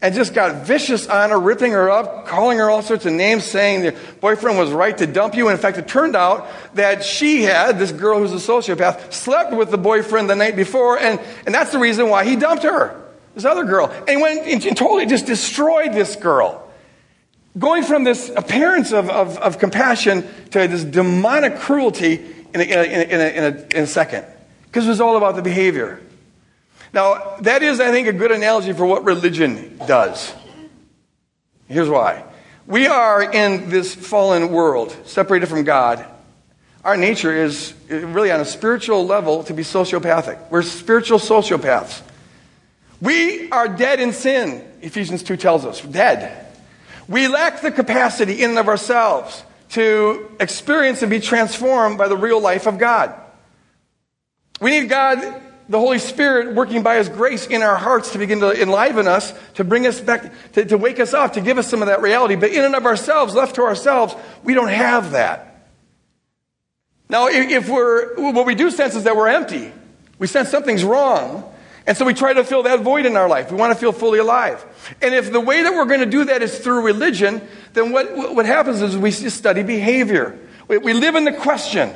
[0.01, 3.45] and just got vicious on her, ripping her up, calling her all sorts of names,
[3.45, 5.49] saying the boyfriend was right to dump you.
[5.49, 9.53] And in fact, it turned out that she had, this girl who's a sociopath, slept
[9.53, 13.03] with the boyfriend the night before, and, and that's the reason why he dumped her,
[13.35, 13.93] this other girl.
[14.07, 16.65] And went and totally just destroyed this girl.
[17.59, 22.79] Going from this appearance of, of, of compassion to this demonic cruelty in a, in
[22.79, 24.25] a, in a, in a, second.
[24.65, 26.01] Because it was all about the behavior.
[26.93, 30.35] Now, that is, I think, a good analogy for what religion does.
[31.69, 32.25] Here's why.
[32.67, 36.05] We are in this fallen world, separated from God.
[36.85, 40.51] Our nature is really on a spiritual level to be sociopathic.
[40.51, 42.03] We're spiritual sociopaths.
[43.01, 45.81] We are dead in sin, Ephesians 2 tells us.
[45.81, 46.47] Dead.
[47.09, 52.17] We lack the capacity in and of ourselves to experience and be transformed by the
[52.17, 53.15] real life of God.
[54.61, 58.41] We need God the Holy Spirit working by His grace in our hearts to begin
[58.41, 61.69] to enliven us, to bring us back, to, to wake us up, to give us
[61.69, 62.37] some of that reality.
[62.37, 65.67] But in and of ourselves, left to ourselves, we don't have that.
[67.11, 69.73] Now, if we're, what we do sense is that we're empty.
[70.19, 71.55] We sense something's wrong.
[71.88, 73.51] And so we try to fill that void in our life.
[73.51, 74.62] We want to feel fully alive.
[75.01, 77.40] And if the way that we're going to do that is through religion,
[77.72, 80.38] then what, what happens is we just study behavior.
[80.68, 81.88] We, we live in the question.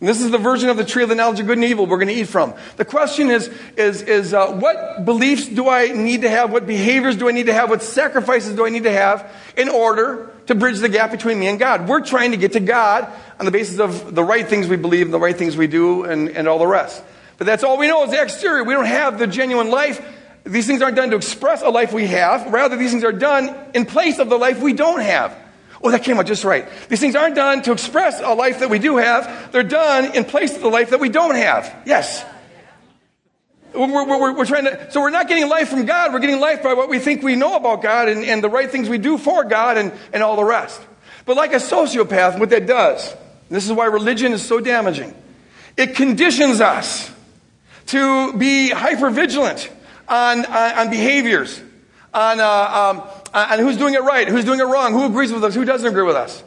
[0.00, 1.84] And this is the version of the tree of the knowledge of good and evil
[1.84, 2.54] we're going to eat from.
[2.78, 6.50] The question is, is, is uh, what beliefs do I need to have?
[6.50, 7.68] What behaviors do I need to have?
[7.68, 11.48] What sacrifices do I need to have in order to bridge the gap between me
[11.48, 11.86] and God?
[11.86, 15.10] We're trying to get to God on the basis of the right things we believe,
[15.10, 17.02] the right things we do, and, and all the rest.
[17.38, 18.64] But that's all we know is the exterior.
[18.64, 20.04] We don't have the genuine life.
[20.44, 22.52] These things aren't done to express a life we have.
[22.52, 25.36] Rather, these things are done in place of the life we don't have.
[25.82, 26.68] Oh, that came out just right.
[26.88, 29.52] These things aren't done to express a life that we do have.
[29.52, 31.82] They're done in place of the life that we don't have.
[31.86, 32.24] Yes.
[33.72, 36.12] We're, we're, we're, trying to, so we're not getting life from God.
[36.12, 38.68] We're getting life by what we think we know about God and, and the right
[38.68, 40.80] things we do for God and, and all the rest.
[41.26, 43.14] But like a sociopath, what that does,
[43.48, 45.14] this is why religion is so damaging.
[45.76, 47.12] It conditions us
[47.88, 49.70] to be hyper vigilant
[50.08, 51.60] on, on, on behaviors,
[52.14, 53.02] on, uh, um,
[53.34, 55.86] on who's doing it right, who's doing it wrong, who agrees with us, who doesn't
[55.86, 56.42] agree with us.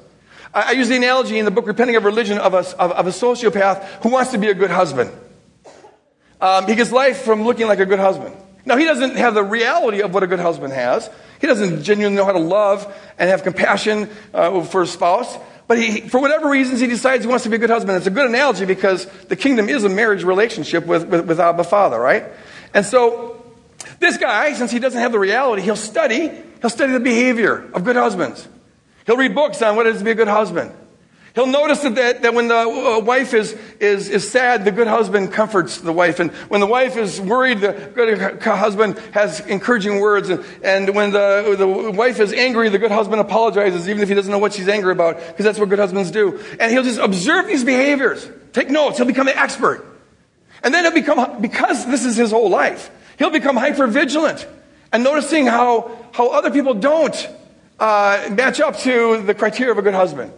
[0.54, 3.08] I, I use the analogy in the book Repenting of Religion of a, of, of
[3.08, 5.12] a sociopath who wants to be a good husband.
[6.40, 8.36] Um, he gets life from looking like a good husband.
[8.66, 11.10] Now, he doesn't have the reality of what a good husband has.
[11.40, 12.86] He doesn't genuinely know how to love
[13.18, 15.36] and have compassion uh, for his spouse.
[15.72, 17.96] But he, for whatever reasons, he decides he wants to be a good husband.
[17.96, 21.64] It's a good analogy because the kingdom is a marriage relationship with, with, with Abba
[21.64, 22.26] Father, right?
[22.74, 23.42] And so,
[23.98, 26.30] this guy, since he doesn't have the reality, he'll study,
[26.60, 28.50] he'll study the behavior of good husbands.
[29.06, 30.74] He'll read books on what it is to be a good husband.
[31.34, 35.32] He'll notice that, that, when the uh, wife is, is, is sad, the good husband
[35.32, 36.20] comforts the wife.
[36.20, 40.30] And when the wife is worried, the good husband has encouraging words.
[40.30, 44.16] And, and when the, the wife is angry, the good husband apologizes, even if he
[44.16, 46.38] doesn't know what she's angry about, because that's what good husbands do.
[46.60, 49.86] And he'll just observe these behaviors, take notes, he'll become an expert.
[50.64, 54.46] And then he'll become, because this is his whole life, he'll become hyper vigilant
[54.92, 57.30] and noticing how, how other people don't
[57.80, 60.34] uh, match up to the criteria of a good husband.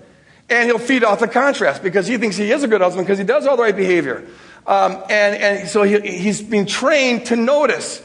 [0.50, 3.18] And he'll feed off the contrast because he thinks he is a good husband because
[3.18, 4.28] he does all the right behavior.
[4.68, 8.02] Um, and, and so he, he's been trained to notice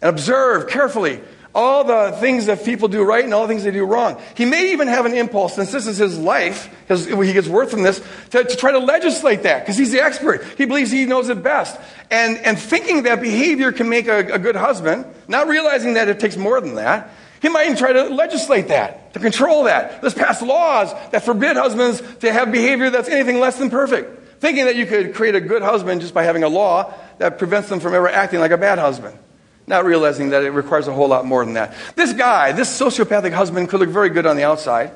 [0.00, 1.20] and observe carefully
[1.54, 4.20] all the things that people do right and all the things they do wrong.
[4.34, 7.70] He may even have an impulse, since this is his life, his, he gets worth
[7.70, 10.44] from this, to, to try to legislate that because he's the expert.
[10.56, 11.78] He believes he knows it best.
[12.10, 16.20] And, and thinking that behavior can make a, a good husband, not realizing that it
[16.20, 17.10] takes more than that,
[17.42, 20.00] he might even try to legislate that, to control that.
[20.00, 24.40] Let's pass laws that forbid husbands to have behavior that's anything less than perfect.
[24.40, 27.68] Thinking that you could create a good husband just by having a law that prevents
[27.68, 29.18] them from ever acting like a bad husband.
[29.66, 31.74] Not realizing that it requires a whole lot more than that.
[31.96, 34.92] This guy, this sociopathic husband, could look very good on the outside.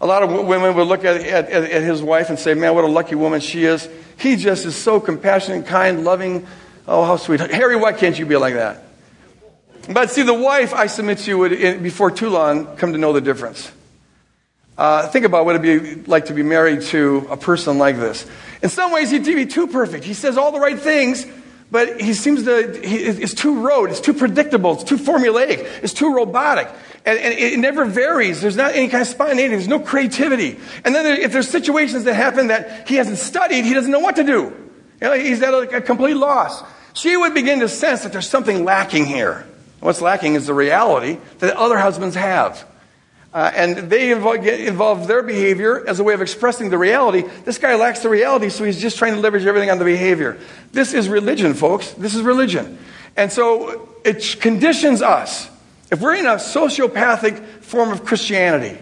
[0.00, 2.82] A lot of women would look at, at, at, his wife and say, Man, what
[2.82, 3.88] a lucky woman she is.
[4.18, 6.46] He just is so compassionate, kind, loving.
[6.88, 7.38] Oh, how sweet.
[7.38, 8.82] Harry, why can't you be like that?
[9.88, 13.12] But see, the wife, I submit to you, would, before too long, come to know
[13.12, 13.70] the difference.
[14.76, 18.26] Uh, think about what it'd be like to be married to a person like this.
[18.62, 20.04] In some ways, he'd be too perfect.
[20.04, 21.26] He says all the right things,
[21.70, 25.92] but he seems to, he, it's too rote, it's too predictable, it's too formulaic, it's
[25.92, 26.68] too robotic.
[27.06, 28.40] And, and, it never varies.
[28.40, 29.50] There's not any kind of spontaneity.
[29.50, 30.58] There's no creativity.
[30.84, 34.16] And then if there's situations that happen that he hasn't studied, he doesn't know what
[34.16, 34.54] to do.
[35.02, 36.62] You know, he's at a, a complete loss.
[36.94, 39.46] She would begin to sense that there's something lacking here.
[39.84, 42.66] What's lacking is the reality that other husbands have.
[43.34, 47.22] Uh, and they involve, involve their behavior as a way of expressing the reality.
[47.44, 50.38] This guy lacks the reality, so he's just trying to leverage everything on the behavior.
[50.72, 51.90] This is religion, folks.
[51.90, 52.78] This is religion.
[53.14, 55.50] And so it conditions us.
[55.92, 58.78] If we're in a sociopathic form of Christianity,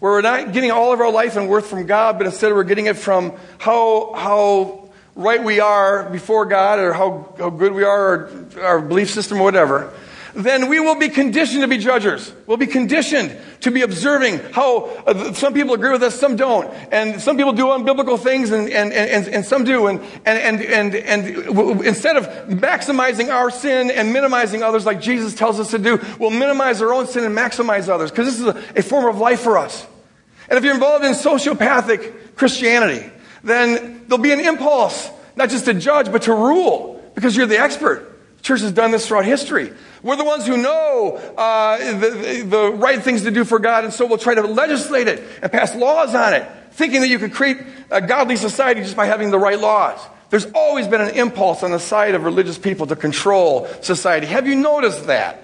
[0.00, 2.64] where we're not getting all of our life and worth from God, but instead we're
[2.64, 7.84] getting it from how, how right we are before God or how, how good we
[7.84, 9.92] are, or our belief system or whatever,
[10.34, 12.32] then we will be conditioned to be judges.
[12.46, 16.68] We'll be conditioned to be observing how uh, some people agree with us, some don't.
[16.90, 19.86] And some people do unbiblical things and, and, and, and some do.
[19.86, 25.34] And, and, and, and, and instead of maximizing our sin and minimizing others like Jesus
[25.34, 28.46] tells us to do, we'll minimize our own sin and maximize others because this is
[28.46, 29.86] a, a form of life for us.
[30.48, 33.08] And if you're involved in sociopathic Christianity,
[33.44, 37.60] then there'll be an impulse, not just to judge, but to rule because you're the
[37.60, 38.13] expert.
[38.44, 39.72] Church has done this throughout history.
[40.02, 43.92] We're the ones who know uh, the, the right things to do for God, and
[43.92, 47.32] so we'll try to legislate it and pass laws on it, thinking that you could
[47.32, 47.56] create
[47.90, 49.98] a godly society just by having the right laws.
[50.28, 54.26] There's always been an impulse on the side of religious people to control society.
[54.26, 55.42] Have you noticed that?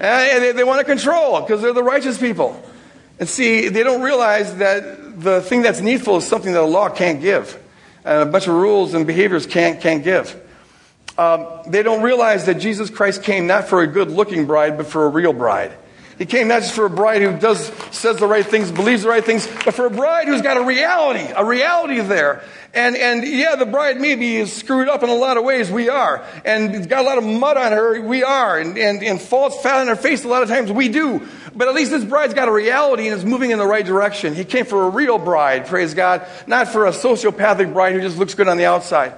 [0.00, 2.60] And they, they want to control because they're the righteous people.
[3.20, 6.88] And see, they don't realize that the thing that's needful is something that a law
[6.88, 7.62] can't give.
[8.04, 10.34] And a bunch of rules and behaviors can't, can't give.
[11.18, 14.86] Um, they don't realize that Jesus Christ came not for a good looking bride, but
[14.86, 15.72] for a real bride.
[16.20, 19.08] He came not just for a bride who does, says the right things, believes the
[19.08, 22.42] right things, but for a bride who's got a reality, a reality there.
[22.74, 25.70] And, and yeah, the bride maybe is screwed up in a lot of ways.
[25.70, 26.22] We are.
[26.44, 28.02] And got a lot of mud on her.
[28.02, 28.58] We are.
[28.58, 30.70] And, and, and falls fat on her face a lot of times.
[30.70, 31.26] We do.
[31.54, 34.34] But at least this bride's got a reality and is moving in the right direction.
[34.34, 38.18] He came for a real bride, praise God, not for a sociopathic bride who just
[38.18, 39.14] looks good on the outside.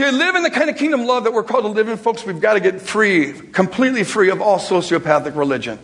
[0.00, 2.24] To live in the kind of kingdom love that we're called to live in, folks,
[2.24, 5.78] we've got to get free, completely free of all sociopathic religion.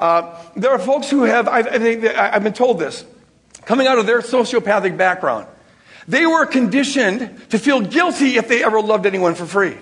[0.00, 3.04] Uh, there are folks who have, I've, I've been told this,
[3.66, 5.46] coming out of their sociopathic background.
[6.08, 9.76] They were conditioned to feel guilty if they ever loved anyone for free.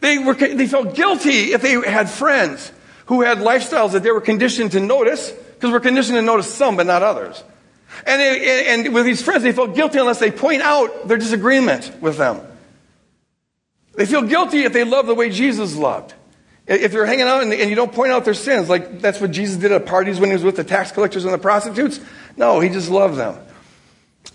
[0.00, 2.72] They, were, they felt guilty if they had friends
[3.06, 6.76] who had lifestyles that they were conditioned to notice, because we're conditioned to notice some
[6.76, 7.44] but not others.
[8.04, 12.16] And, and with these friends, they felt guilty unless they point out their disagreement with
[12.16, 12.40] them.
[13.98, 16.14] They feel guilty if they love the way Jesus loved.
[16.68, 19.56] If they're hanging out and, you don't point out their sins, like that's what Jesus
[19.56, 21.98] did at parties when he was with the tax collectors and the prostitutes,
[22.36, 23.36] no, he just loved them.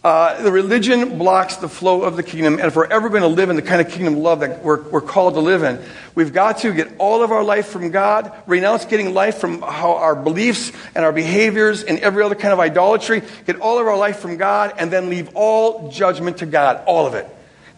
[0.03, 3.29] Uh, the religion blocks the flow of the kingdom, and if we're ever going to
[3.29, 5.81] live in the kind of kingdom love that we're, we're called to live in,
[6.13, 9.93] we've got to get all of our life from God, renounce getting life from how
[9.93, 13.95] our beliefs and our behaviors and every other kind of idolatry, get all of our
[13.95, 17.29] life from God, and then leave all judgment to God, all of it.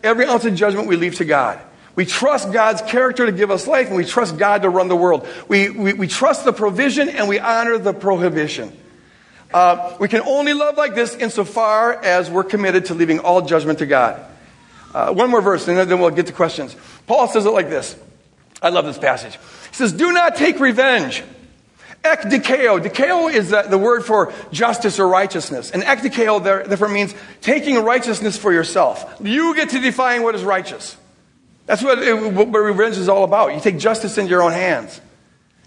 [0.01, 1.61] Every ounce of judgment we leave to God.
[1.95, 4.95] We trust God's character to give us life, and we trust God to run the
[4.95, 5.27] world.
[5.47, 8.75] We, we, we trust the provision, and we honor the prohibition.
[9.53, 13.79] Uh, we can only love like this insofar as we're committed to leaving all judgment
[13.79, 14.19] to God.
[14.93, 16.75] Uh, one more verse, and then we'll get to questions.
[17.07, 17.95] Paul says it like this.
[18.61, 19.35] I love this passage.
[19.35, 21.23] He says, Do not take revenge.
[22.03, 22.79] Ek dikeo.
[22.79, 25.71] Dikeo is the, the, word for justice or righteousness.
[25.71, 29.17] And ek dikeo therefore means taking righteousness for yourself.
[29.21, 30.97] You get to define what is righteous.
[31.65, 33.53] That's what, it, what revenge is all about.
[33.53, 35.01] You take justice into your own hands.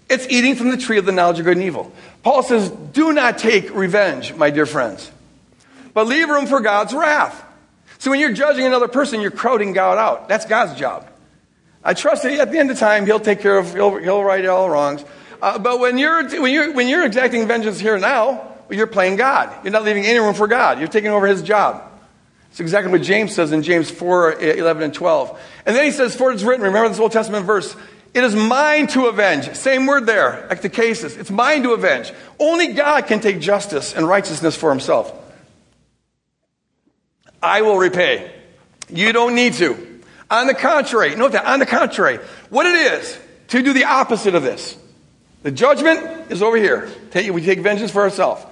[0.09, 1.91] It's eating from the tree of the knowledge of good and evil.
[2.23, 5.11] Paul says, Do not take revenge, my dear friends,
[5.93, 7.45] but leave room for God's wrath.
[7.99, 10.29] So when you're judging another person, you're crowding God out.
[10.29, 11.07] That's God's job.
[11.83, 14.45] I trust that at the end of time, He'll take care of, He'll, he'll right
[14.45, 15.03] all wrongs.
[15.41, 19.53] Uh, but when you're, when, you're, when you're exacting vengeance here now, you're playing God.
[19.63, 20.79] You're not leaving any room for God.
[20.79, 21.83] You're taking over His job.
[22.51, 25.39] It's exactly what James says in James 4 eh, 11 and 12.
[25.65, 27.75] And then he says, For it's written, remember this Old Testament verse,
[28.13, 29.53] it is mine to avenge.
[29.55, 31.17] Same word there, ekdikesis.
[31.17, 32.11] It's mine to avenge.
[32.39, 35.13] Only God can take justice and righteousness for himself.
[37.41, 38.31] I will repay.
[38.89, 40.01] You don't need to.
[40.31, 42.19] On the contrary, note that, on the contrary,
[42.49, 43.17] what it is
[43.49, 44.77] to do the opposite of this.
[45.43, 46.89] The judgment is over here.
[47.13, 48.43] We take vengeance for ourselves.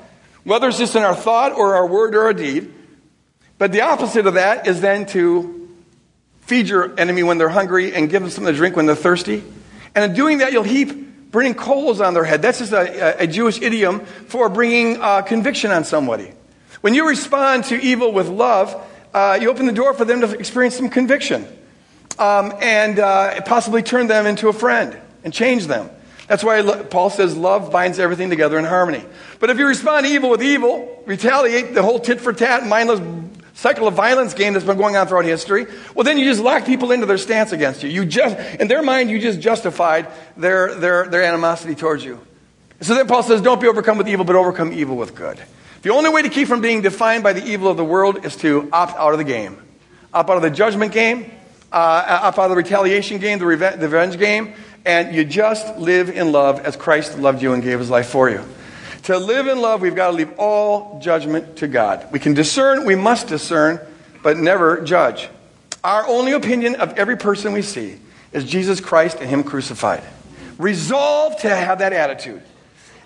[0.43, 2.73] Whether it's just in our thought or our word or our deed.
[3.57, 5.69] But the opposite of that is then to
[6.41, 9.43] feed your enemy when they're hungry and give them something to drink when they're thirsty.
[9.95, 12.41] And in doing that, you'll heap burning coals on their head.
[12.41, 16.31] That's just a, a Jewish idiom for bringing uh, conviction on somebody.
[16.81, 18.75] When you respond to evil with love,
[19.13, 21.47] uh, you open the door for them to experience some conviction
[22.19, 25.89] um, and uh, possibly turn them into a friend and change them.
[26.27, 29.03] That's why Paul says love binds everything together in harmony.
[29.39, 32.99] But if you respond to evil with evil, retaliate the whole tit for tat, mindless
[33.57, 36.63] cycle of violence game that's been going on throughout history, well, then you just lock
[36.63, 37.89] people into their stance against you.
[37.89, 42.19] You just, in their mind, you just justified their, their, their animosity towards you.
[42.81, 45.39] So then Paul says, don't be overcome with evil, but overcome evil with good.
[45.81, 48.35] The only way to keep from being defined by the evil of the world is
[48.37, 49.57] to opt out of the game.
[50.13, 51.31] Opt out of the judgment game,
[51.71, 54.53] uh, opt out of the retaliation game, the, revenge, the revenge game,
[54.85, 58.29] and you just live in love as Christ loved you and gave his life for
[58.29, 58.43] you.
[59.07, 62.11] To live in love, we've got to leave all judgment to God.
[62.11, 63.79] We can discern, we must discern,
[64.21, 65.29] but never judge.
[65.81, 67.99] Our only opinion of every person we see
[68.33, 70.03] is Jesus Christ and Him crucified.
[70.57, 72.41] Resolve to have that attitude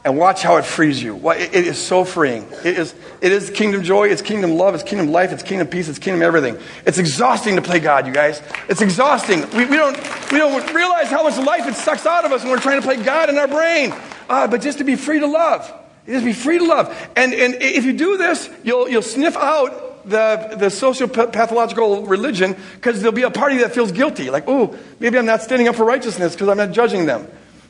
[0.04, 1.30] and watch how it frees you.
[1.34, 2.48] It is so freeing.
[2.66, 5.88] It is, it is kingdom joy, it's kingdom love, it's kingdom life, it's kingdom peace,
[5.88, 6.58] it's kingdom everything.
[6.84, 8.42] It's exhausting to play God, you guys.
[8.68, 9.42] It's exhausting.
[9.52, 9.96] We, we, don't,
[10.32, 12.88] we don't realize how much life it sucks out of us when we're trying to
[12.88, 13.94] play God in our brain.
[14.28, 15.72] Uh, but just to be free to love.
[16.08, 16.90] Just be free to love.
[17.16, 22.56] And, and if you do this, you'll, you'll sniff out the, the social pathological religion
[22.76, 24.30] because there'll be a party that feels guilty.
[24.32, 27.28] Like, oh, maybe I'm not standing up for righteousness because I'm not judging them.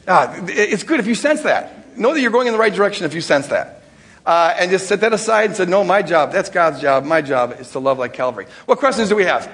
[0.07, 1.97] Ah, it's good if you sense that.
[1.97, 3.83] Know that you're going in the right direction if you sense that.
[4.25, 7.03] uh, and just set that aside and said, no, my job, that's God's job.
[7.03, 8.45] My job is to love like Calvary.
[8.65, 9.49] What questions do we have?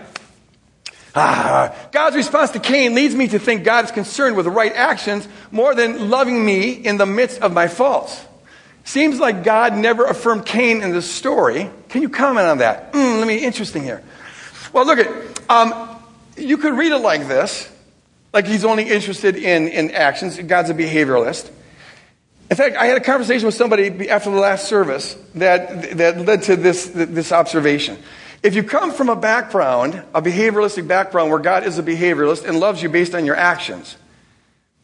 [1.16, 4.74] Ah, God's response to Cain leads me to think God is concerned with the right
[4.74, 8.24] actions more than loving me in the midst of my faults.
[8.88, 11.70] Seems like God never affirmed Cain in the story.
[11.90, 12.94] Can you comment on that?
[12.94, 14.02] Mm, let me interesting here.
[14.72, 15.10] Well, look at
[15.50, 16.00] um,
[16.38, 17.70] you could read it like this,
[18.32, 20.40] like he's only interested in in actions.
[20.40, 21.52] God's a behavioralist.
[22.50, 26.44] In fact, I had a conversation with somebody after the last service that that led
[26.44, 27.98] to this this observation.
[28.42, 32.58] If you come from a background, a behavioralistic background where God is a behavioralist and
[32.58, 33.98] loves you based on your actions,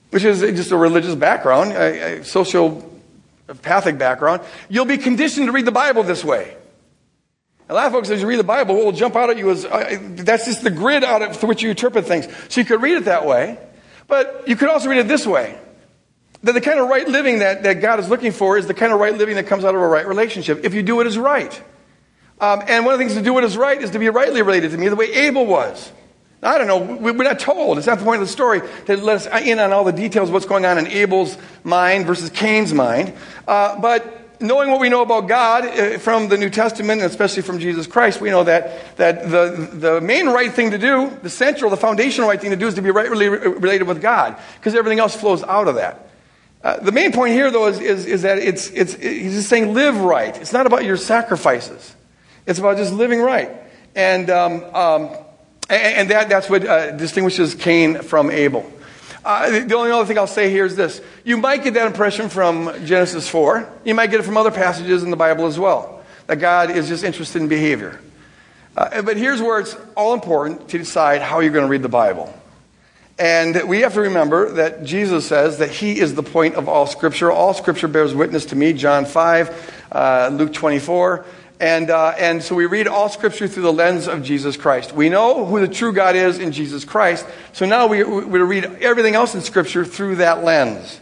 [0.10, 2.24] which is just a religious background, a, a
[3.54, 6.56] sociopathic background, you'll be conditioned to read the Bible this way.
[7.70, 9.50] A lot of folks, as you read the Bible, what will jump out at you
[9.50, 12.28] is uh, that's just the grid out of which you interpret things.
[12.50, 13.58] So you could read it that way,
[14.08, 15.58] but you could also read it this way.
[16.44, 18.92] That the kind of right living that, that God is looking for is the kind
[18.92, 20.66] of right living that comes out of a right relationship.
[20.66, 21.64] If you do it as right.
[22.42, 24.42] Um, and one of the things to do what is right is to be rightly
[24.42, 25.90] related to me, the way Abel was.
[26.44, 26.78] I don't know.
[26.98, 27.78] We're not told.
[27.78, 30.30] It's not the point of the story to let us in on all the details
[30.30, 33.14] of what's going on in Abel's mind versus Cain's mind.
[33.48, 37.44] Uh, but knowing what we know about God uh, from the New Testament, and especially
[37.44, 41.30] from Jesus Christ, we know that, that the, the main right thing to do, the
[41.30, 44.76] central, the foundational right thing to do is to be rightly related with God, because
[44.76, 46.10] everything else flows out of that.
[46.62, 49.74] Uh, the main point here, though, is, is, is that it's, it's, he's just saying
[49.74, 50.38] live right.
[50.40, 51.96] It's not about your sacrifices.
[52.46, 53.50] It's about just living right.
[53.96, 55.10] And, um, um,
[55.70, 58.72] and that, that's what uh, distinguishes Cain from Abel.
[59.26, 61.02] Uh, the only other thing I'll say here is this.
[61.24, 63.72] You might get that impression from Genesis 4.
[63.86, 66.04] You might get it from other passages in the Bible as well.
[66.28, 68.00] That God is just interested in behavior.
[68.76, 71.90] Uh, but here's where it's all important to decide how you're going to read the
[71.90, 72.34] Bible.
[73.20, 76.88] And we have to remember that Jesus says that He is the point of all
[76.88, 77.32] Scripture.
[77.32, 81.24] All Scripture bears witness to me, John 5, uh, Luke 24.
[81.60, 84.94] And, uh, and so we read all Scripture through the lens of Jesus Christ.
[84.94, 87.26] We know who the true God is in Jesus Christ.
[87.54, 91.00] So now we, we read everything else in Scripture through that lens.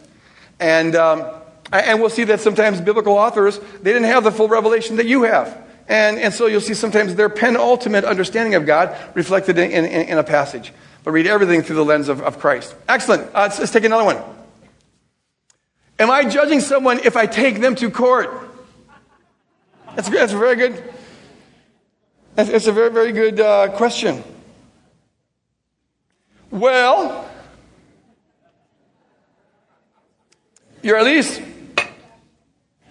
[0.59, 1.25] And, um,
[1.71, 5.23] and we'll see that sometimes biblical authors, they didn't have the full revelation that you
[5.23, 5.57] have.
[5.87, 10.17] And, and so you'll see sometimes their penultimate understanding of God reflected in, in, in
[10.17, 10.71] a passage.
[11.03, 12.75] But read everything through the lens of, of Christ.
[12.87, 13.23] Excellent.
[13.33, 14.17] Uh, let's, let's take another one.
[15.97, 18.50] Am I judging someone if I take them to court?
[19.95, 20.83] That's, that's very good.
[22.35, 24.23] That's, that's a very, very good uh, question.
[26.49, 27.29] Well,
[30.81, 31.41] you're at least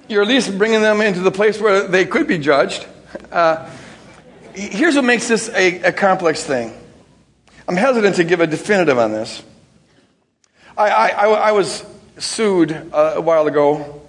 [0.09, 2.87] you're at least bringing them into the place where they could be judged.
[3.31, 3.71] Uh,
[4.55, 6.77] here's what makes this a, a, complex thing.
[7.69, 9.43] I'm hesitant to give a definitive on this.
[10.77, 11.85] I, I, I, I was
[12.19, 14.00] sued uh, a while ago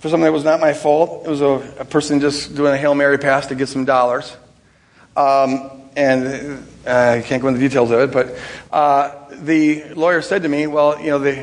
[0.00, 1.26] for something that was not my fault.
[1.26, 4.34] It was a, a person just doing a Hail Mary pass to get some dollars.
[5.14, 8.38] Um, and uh, I can't go into the details of it, but
[8.72, 11.42] uh, the lawyer said to me, Well, you know, the,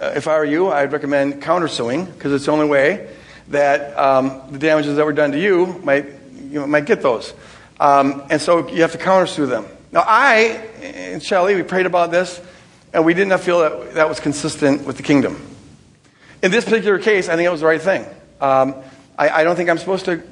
[0.00, 3.08] uh, if I were you, I'd recommend countersuing because it's the only way
[3.48, 6.06] that um, the damages that were done to you might,
[6.50, 7.34] you might get those.
[7.80, 9.66] Um, and so you have to countersue them.
[9.90, 12.40] Now, I and Shelley, we prayed about this,
[12.92, 15.57] and we did not feel that that was consistent with the kingdom.
[16.40, 18.06] In this particular case, I think it was the right thing.
[18.40, 18.76] Um,
[19.18, 20.22] I, I, don't think I'm supposed to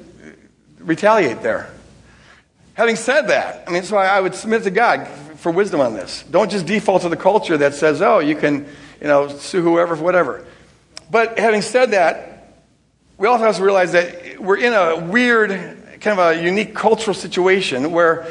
[0.79, 1.69] retaliate there.
[2.75, 5.93] Having said that, I mean, so I, I, would submit to God for wisdom on
[5.93, 6.23] this.
[6.31, 8.65] Don't just default to the culture that says, oh, you can,
[9.01, 10.45] you know, sue whoever for whatever.
[11.11, 12.53] But having said that,
[13.17, 15.49] we also have to realize that we're in a weird,
[15.99, 18.27] kind of a unique cultural situation where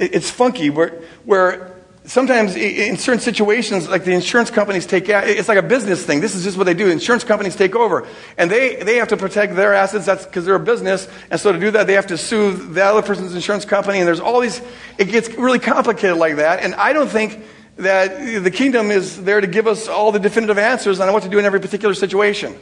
[0.00, 1.71] it's funky, where, where
[2.04, 6.20] sometimes in certain situations, like the insurance companies take, it's like a business thing.
[6.20, 6.88] This is just what they do.
[6.88, 8.06] Insurance companies take over.
[8.36, 10.06] And they, they have to protect their assets.
[10.06, 11.08] That's because they're a business.
[11.30, 13.98] And so to do that, they have to sue the other person's insurance company.
[13.98, 14.60] And there's all these,
[14.98, 16.60] it gets really complicated like that.
[16.60, 17.44] And I don't think
[17.76, 21.28] that the kingdom is there to give us all the definitive answers on what to
[21.28, 22.58] do in every particular situation.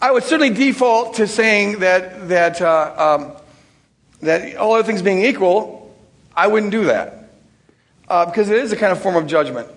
[0.00, 3.32] I would certainly default to saying that, that, uh, um,
[4.20, 5.96] that all other things being equal,
[6.36, 7.18] I wouldn't do that
[8.08, 9.68] uh, because it is a kind of form of judgment.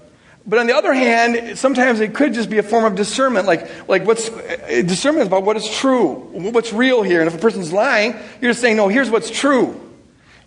[0.46, 3.88] But on the other hand, sometimes it could just be a form of discernment, like,
[3.88, 6.16] like what's uh, discernment is about what is true,
[6.52, 7.20] what's real here.
[7.22, 9.80] And if a person's lying, you're just saying, no, here's what's true.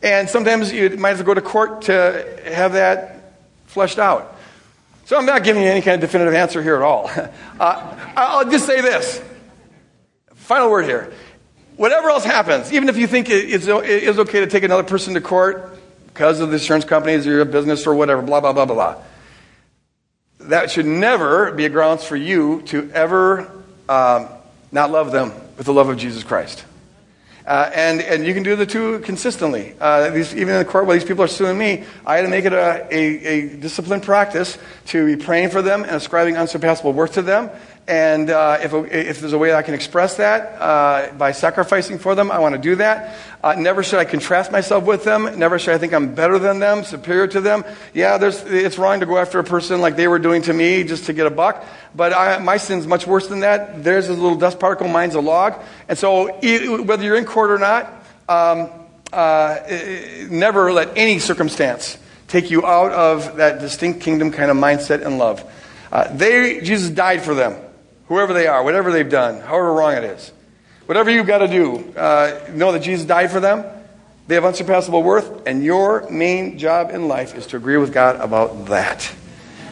[0.02, 3.34] And sometimes you might have to go to court to have that
[3.66, 4.36] fleshed out.
[5.04, 7.10] So I'm not giving you any kind of definitive answer here at all.
[7.54, 9.22] Uh, I'll just say this.
[10.34, 11.12] Final word here.
[11.76, 15.20] Whatever else happens, even if you think it is okay to take another person to
[15.20, 15.78] court,
[16.14, 19.02] because of the insurance companies or your business or whatever, blah, blah, blah, blah, blah.
[20.38, 23.50] That should never be a grounds for you to ever
[23.88, 24.28] um,
[24.70, 26.64] not love them with the love of Jesus Christ.
[27.44, 29.74] Uh, and, and you can do the two consistently.
[29.80, 32.28] Uh, these, even in the court where these people are suing me, I had to
[32.28, 34.56] make it a, a, a disciplined practice
[34.86, 37.50] to be praying for them and ascribing unsurpassable worth to them
[37.86, 42.14] and uh, if, if there's a way I can express that uh, by sacrificing for
[42.14, 43.14] them, I want to do that.
[43.42, 45.38] Uh, never should I contrast myself with them.
[45.38, 47.62] Never should I think I'm better than them, superior to them.
[47.92, 51.04] Yeah, it's wrong to go after a person like they were doing to me just
[51.06, 51.62] to get a buck.
[51.94, 53.84] But I, my sin's much worse than that.
[53.84, 55.60] There's a little dust particle, mine's a log.
[55.86, 57.92] And so, whether you're in court or not,
[58.30, 58.70] um,
[59.12, 59.58] uh,
[60.30, 65.18] never let any circumstance take you out of that distinct kingdom kind of mindset and
[65.18, 65.44] love.
[65.92, 67.63] Uh, they, Jesus died for them
[68.08, 70.32] whoever they are, whatever they've done, however wrong it is.
[70.86, 73.64] Whatever you've got to do, uh, know that Jesus died for them.
[74.26, 78.16] They have unsurpassable worth, and your main job in life is to agree with God
[78.16, 79.10] about that.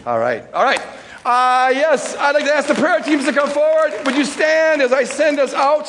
[0.07, 0.45] All right.
[0.53, 0.81] All right.
[1.25, 3.93] Uh, yes, I'd like to ask the prayer teams to come forward.
[4.05, 5.87] Would you stand as I send us out?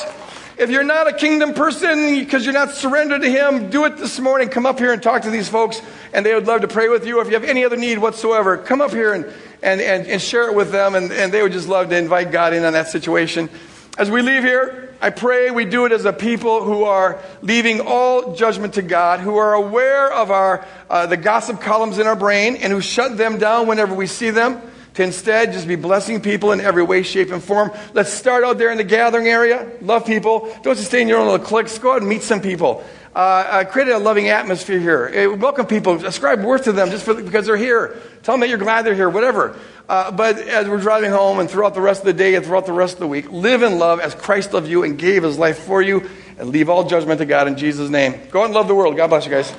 [0.57, 4.19] If you're not a kingdom person because you're not surrendered to Him, do it this
[4.19, 4.49] morning.
[4.49, 5.81] Come up here and talk to these folks,
[6.13, 7.19] and they would love to pray with you.
[7.21, 9.33] If you have any other need whatsoever, come up here and
[9.63, 12.31] and, and, and share it with them, and, and they would just love to invite
[12.31, 13.49] God in on that situation.
[13.97, 17.79] As we leave here, I pray we do it as a people who are leaving
[17.79, 22.15] all judgment to God, who are aware of our, uh, the gossip columns in our
[22.15, 24.61] brain, and who shut them down whenever we see them
[24.95, 27.71] to instead just be blessing people in every way, shape, and form.
[27.93, 29.71] Let's start out there in the gathering area.
[29.81, 30.55] Love people.
[30.61, 31.77] Don't just stay in your own little cliques.
[31.79, 32.83] Go out and meet some people.
[33.15, 35.31] Uh, uh, create a loving atmosphere here.
[35.31, 36.03] Uh, welcome people.
[36.03, 37.97] Ascribe worth to them just for, because they're here.
[38.23, 39.55] Tell them that you're glad they're here, whatever.
[39.87, 42.65] Uh, but as we're driving home and throughout the rest of the day and throughout
[42.65, 45.37] the rest of the week, live in love as Christ loved you and gave his
[45.37, 48.19] life for you, and leave all judgment to God in Jesus' name.
[48.31, 48.95] Go out and love the world.
[48.95, 49.53] God bless you guys.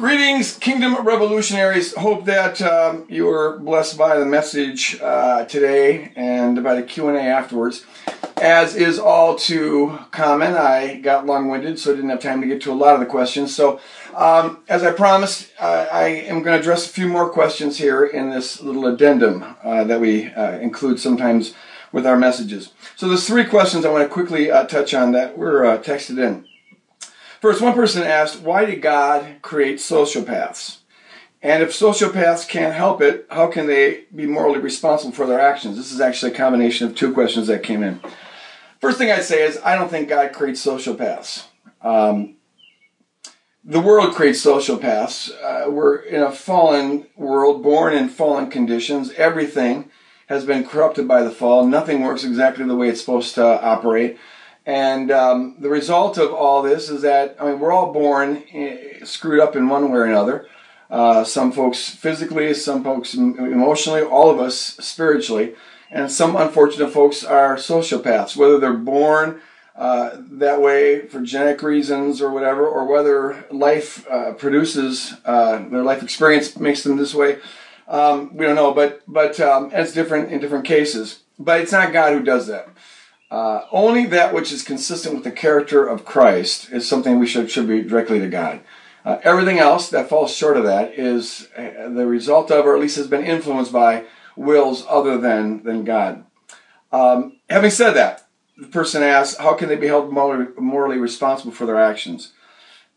[0.00, 1.94] Greetings, Kingdom Revolutionaries.
[1.94, 7.08] Hope that um, you were blessed by the message uh, today and by the Q
[7.08, 7.84] and A afterwards.
[8.40, 12.62] As is all too common, I got long-winded, so I didn't have time to get
[12.62, 13.54] to a lot of the questions.
[13.54, 13.78] So,
[14.14, 18.02] um, as I promised, uh, I am going to address a few more questions here
[18.02, 21.52] in this little addendum uh, that we uh, include sometimes
[21.92, 22.72] with our messages.
[22.96, 26.18] So, there's three questions I want to quickly uh, touch on that were uh, texted
[26.18, 26.46] in.
[27.40, 30.78] First, one person asked, why did God create sociopaths?
[31.42, 35.78] And if sociopaths can't help it, how can they be morally responsible for their actions?
[35.78, 38.00] This is actually a combination of two questions that came in.
[38.78, 41.44] First thing I'd say is I don't think God creates sociopaths.
[41.80, 42.36] Um,
[43.64, 45.30] the world creates sociopaths.
[45.42, 49.12] Uh, we're in a fallen world, born in fallen conditions.
[49.12, 49.90] Everything
[50.26, 51.66] has been corrupted by the fall.
[51.66, 54.18] Nothing works exactly the way it's supposed to operate.
[54.70, 59.04] And um, the result of all this is that I mean we're all born eh,
[59.04, 60.46] screwed up in one way or another.
[60.88, 65.56] Uh, some folks physically, some folks emotionally, all of us spiritually,
[65.90, 68.36] and some unfortunate folks are sociopaths.
[68.36, 69.40] Whether they're born
[69.74, 75.82] uh, that way for genetic reasons or whatever, or whether life uh, produces uh, their
[75.82, 77.38] life experience makes them this way.
[77.88, 81.24] Um, we don't know, but but um, it's different in different cases.
[81.40, 82.68] But it's not God who does that.
[83.30, 87.44] Uh, only that which is consistent with the character of Christ is something we should
[87.44, 88.60] attribute directly to God.
[89.04, 92.80] Uh, everything else that falls short of that is uh, the result of, or at
[92.80, 94.04] least has been influenced by,
[94.36, 96.24] wills other than, than God.
[96.92, 98.26] Um, having said that,
[98.56, 102.32] the person asks, how can they be held morally responsible for their actions?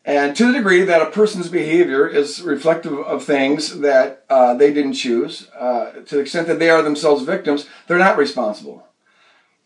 [0.03, 4.73] And to the degree that a person's behavior is reflective of things that uh, they
[4.73, 8.85] didn't choose, uh, to the extent that they are themselves victims, they're not responsible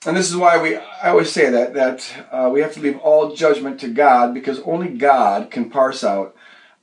[0.06, 3.00] and this is why we I always say that that uh, we have to leave
[3.00, 6.36] all judgment to God because only God can parse out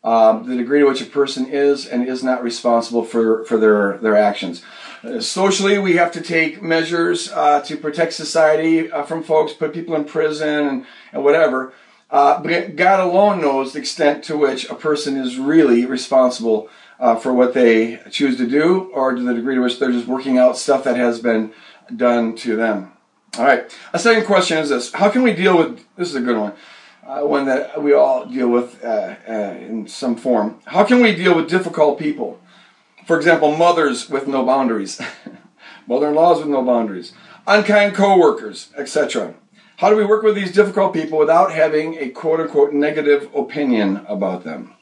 [0.02, 3.98] um, the degree to which a person is and is not responsible for for their
[3.98, 4.62] their actions.
[5.04, 9.72] Uh, socially, we have to take measures uh, to protect society uh, from folks, put
[9.72, 11.72] people in prison and, and whatever.
[12.10, 16.68] Uh, but God alone knows the extent to which a person is really responsible
[17.20, 20.38] for what they choose to do, or to the degree to which they're just working
[20.38, 21.52] out stuff that has been
[21.94, 22.93] done to them.
[23.36, 23.76] All right.
[23.92, 25.84] A second question is this: How can we deal with?
[25.96, 26.52] This is a good one.
[27.04, 30.60] Uh, one that we all deal with uh, uh, in some form.
[30.66, 32.40] How can we deal with difficult people?
[33.06, 35.00] For example, mothers with no boundaries,
[35.86, 37.12] mother-in-laws with no boundaries,
[37.46, 39.34] unkind co-workers, etc.
[39.78, 44.44] How do we work with these difficult people without having a quote-unquote negative opinion about
[44.44, 44.74] them?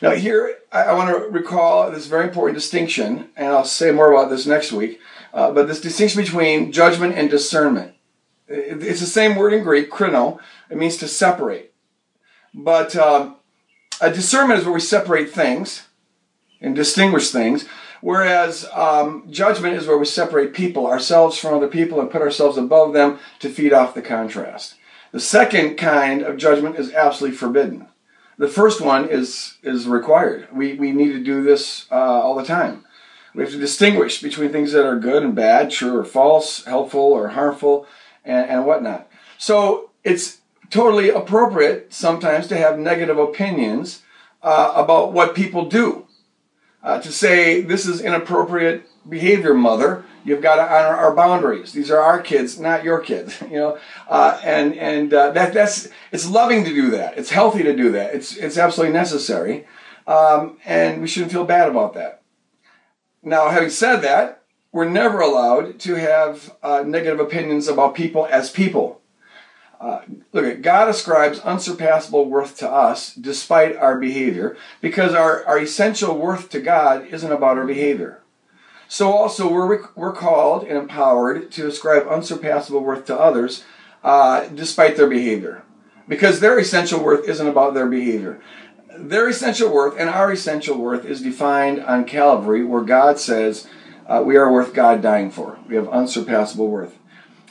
[0.00, 4.12] Now, here I, I want to recall this very important distinction, and I'll say more
[4.12, 5.00] about this next week.
[5.32, 7.94] Uh, but this distinction between judgment and discernment.
[8.48, 10.38] It's the same word in Greek, krino.
[10.70, 11.72] It means to separate.
[12.52, 13.34] But uh,
[14.00, 15.84] a discernment is where we separate things,
[16.60, 17.66] and distinguish things.
[18.00, 22.58] Whereas um, judgment is where we separate people, ourselves from other people, and put ourselves
[22.58, 24.74] above them to feed off the contrast.
[25.12, 27.86] The second kind of judgment is absolutely forbidden.
[28.38, 30.48] The first one is is required.
[30.52, 32.84] We we need to do this uh, all the time.
[33.34, 37.00] We have to distinguish between things that are good and bad, true or false, helpful
[37.00, 37.86] or harmful,
[38.24, 39.08] and, and whatnot.
[39.38, 40.38] So it's
[40.70, 44.02] totally appropriate sometimes to have negative opinions
[44.42, 46.06] uh, about what people do.
[46.82, 50.04] Uh, to say this is inappropriate behavior, mother.
[50.24, 51.72] You've got to honor our boundaries.
[51.72, 53.40] These are our kids, not your kids.
[53.52, 53.78] You know,
[54.08, 57.18] uh, and and uh, that that's it's loving to do that.
[57.18, 58.14] It's healthy to do that.
[58.14, 59.66] It's it's absolutely necessary,
[60.06, 62.21] um, and we shouldn't feel bad about that.
[63.22, 64.42] Now, having said that,
[64.72, 69.00] we're never allowed to have uh, negative opinions about people as people.
[69.80, 70.02] Uh,
[70.32, 76.16] look at God ascribes unsurpassable worth to us despite our behavior because our, our essential
[76.16, 78.20] worth to God isn't about our behavior.
[78.88, 83.64] So also we're, we're called and empowered to ascribe unsurpassable worth to others
[84.04, 85.64] uh, despite their behavior
[86.08, 88.40] because their essential worth isn't about their behavior.
[88.96, 93.66] Their essential worth and our essential worth is defined on Calvary where God says
[94.06, 95.58] uh, we are worth God dying for.
[95.68, 96.98] We have unsurpassable worth.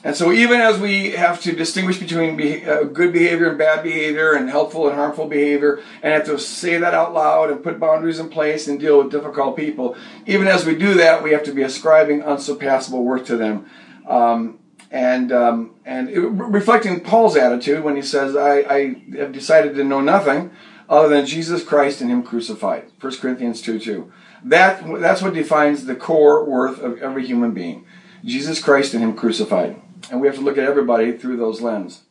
[0.04, 3.84] And so, even as we have to distinguish between be- uh, good behavior and bad
[3.84, 7.80] behavior, and helpful and harmful behavior, and have to say that out loud and put
[7.80, 11.44] boundaries in place and deal with difficult people, even as we do that, we have
[11.44, 13.70] to be ascribing unsurpassable worth to them.
[14.08, 14.58] Um,
[14.90, 19.84] and um, and it, reflecting Paul's attitude when he says, I, I have decided to
[19.84, 20.50] know nothing
[20.92, 22.92] other than Jesus Christ and Him crucified.
[23.00, 24.12] 1 Corinthians 2 2.
[24.44, 27.86] That, that's what defines the core worth of every human being
[28.24, 29.82] Jesus Christ and Him crucified.
[30.12, 32.02] And we have to look at everybody through those lenses.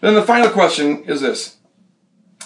[0.00, 1.56] Then the final question is this.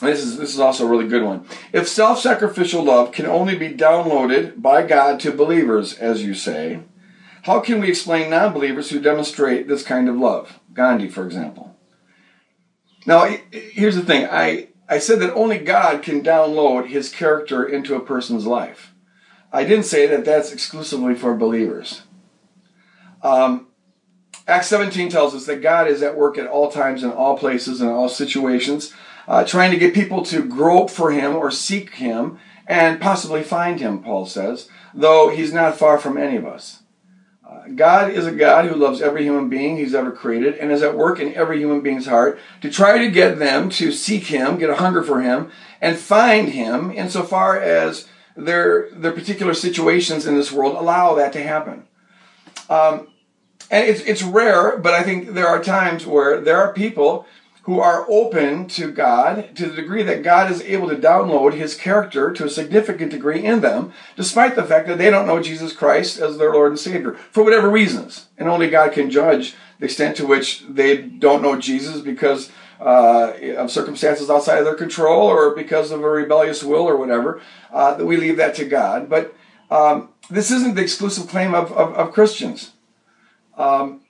[0.00, 1.46] This is, this is also a really good one.
[1.72, 6.80] If self sacrificial love can only be downloaded by God to believers, as you say,
[7.42, 10.58] how can we explain non believers who demonstrate this kind of love?
[10.74, 11.76] Gandhi, for example.
[13.06, 17.94] Now, here's the thing I, I said that only God can download his character into
[17.94, 18.92] a person's life.
[19.50, 22.02] I didn't say that that's exclusively for believers.
[23.22, 23.68] Um,
[24.46, 27.80] Acts 17 tells us that God is at work at all times, in all places,
[27.80, 28.92] in all situations,
[29.26, 33.80] uh, trying to get people to grope for Him or seek Him and possibly find
[33.80, 36.81] Him, Paul says, though He's not far from any of us.
[37.74, 40.96] God is a God who loves every human being He's ever created and is at
[40.96, 44.70] work in every human being's heart to try to get them to seek Him, get
[44.70, 45.50] a hunger for Him,
[45.80, 51.42] and find Him insofar as their, their particular situations in this world allow that to
[51.42, 51.84] happen.
[52.68, 53.08] Um,
[53.70, 57.26] and it's, it's rare, but I think there are times where there are people
[57.62, 61.76] who are open to God to the degree that God is able to download his
[61.76, 65.72] character to a significant degree in them, despite the fact that they don't know Jesus
[65.72, 68.26] Christ as their Lord and Savior, for whatever reasons.
[68.36, 72.50] And only God can judge the extent to which they don't know Jesus because
[72.80, 77.40] uh, of circumstances outside of their control or because of a rebellious will or whatever.
[77.72, 79.08] Uh, that we leave that to God.
[79.08, 79.34] But
[79.70, 82.72] um, this isn't the exclusive claim of, of, of Christians.
[83.56, 84.01] Um,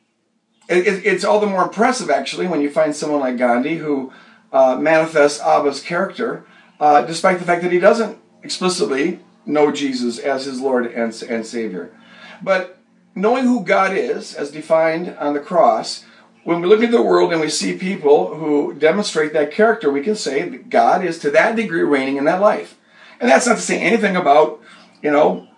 [0.73, 4.12] it, it's all the more impressive, actually, when you find someone like Gandhi who
[4.53, 6.45] uh, manifests Abba's character,
[6.81, 11.47] uh, despite the fact that he doesn't explicitly know Jesus as his Lord and, and
[11.47, 11.91] Savior.
[12.43, 12.79] But
[13.14, 16.05] knowing who God is, as defined on the cross,
[16.45, 20.03] when we look at the world and we see people who demonstrate that character, we
[20.03, 22.79] can say that God is to that degree reigning in that life.
[23.20, 24.61] And that's not to say anything about,
[25.03, 25.49] you know,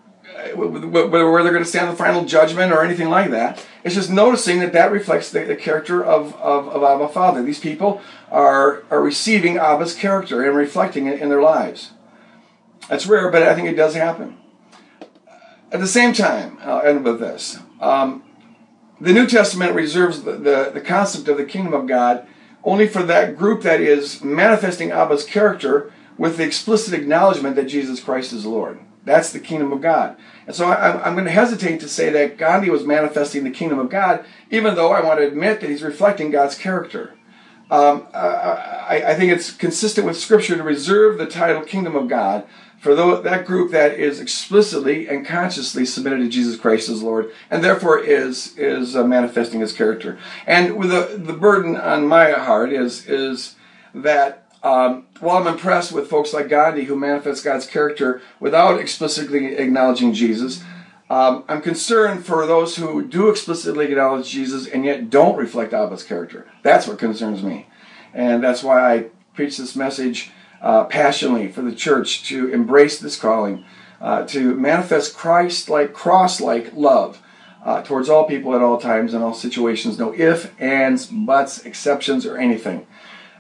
[0.53, 3.65] where they're going to stand the final judgment or anything like that.
[3.83, 7.43] It's just noticing that that reflects the, the character of, of, of, Abba Father.
[7.43, 11.93] These people are, are receiving Abba's character and reflecting it in their lives.
[12.89, 14.39] That's rare, but I think it does happen.
[15.73, 17.59] At the same time, I'll end with this.
[17.81, 18.25] Um,
[19.01, 22.27] the New Testament reserves the, the, the concept of the kingdom of God
[22.63, 28.03] only for that group that is manifesting Abba's character with the explicit acknowledgement that Jesus
[28.03, 28.81] Christ is Lord.
[29.05, 30.17] That's the kingdom of God.
[30.47, 33.79] And so I, am going to hesitate to say that Gandhi was manifesting the kingdom
[33.79, 37.15] of God, even though I want to admit that he's reflecting God's character.
[37.71, 42.47] Um, I, I, think it's consistent with Scripture to reserve the title kingdom of God
[42.79, 47.65] for that group that is explicitly and consciously submitted to Jesus Christ as Lord, and
[47.65, 50.19] therefore is is uh, manifesting His character.
[50.47, 53.57] And the the burden on my heart is is
[53.95, 59.57] that um, while I'm impressed with folks like Gandhi who manifest God's character without explicitly
[59.57, 60.65] acknowledging Jesus,
[61.11, 66.03] um, I'm concerned for those who do explicitly acknowledge Jesus and yet don't reflect Abba's
[66.03, 66.49] character.
[66.63, 67.69] That's what concerns me.
[68.15, 70.31] And that's why I preach this message
[70.63, 73.67] uh, passionately for the church to embrace this calling
[74.01, 77.21] uh, to manifest Christ like, cross like love
[77.65, 79.99] uh, towards all people at all times and all situations.
[79.99, 82.87] No ifs, ands, buts, exceptions, or anything.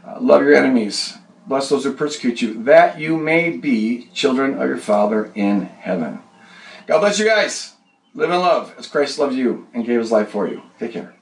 [0.07, 1.15] Uh, love your enemies.
[1.47, 6.21] Bless those who persecute you, that you may be children of your Father in heaven.
[6.87, 7.75] God bless you guys.
[8.15, 10.63] Live in love as Christ loves you and gave his life for you.
[10.79, 11.14] Take care.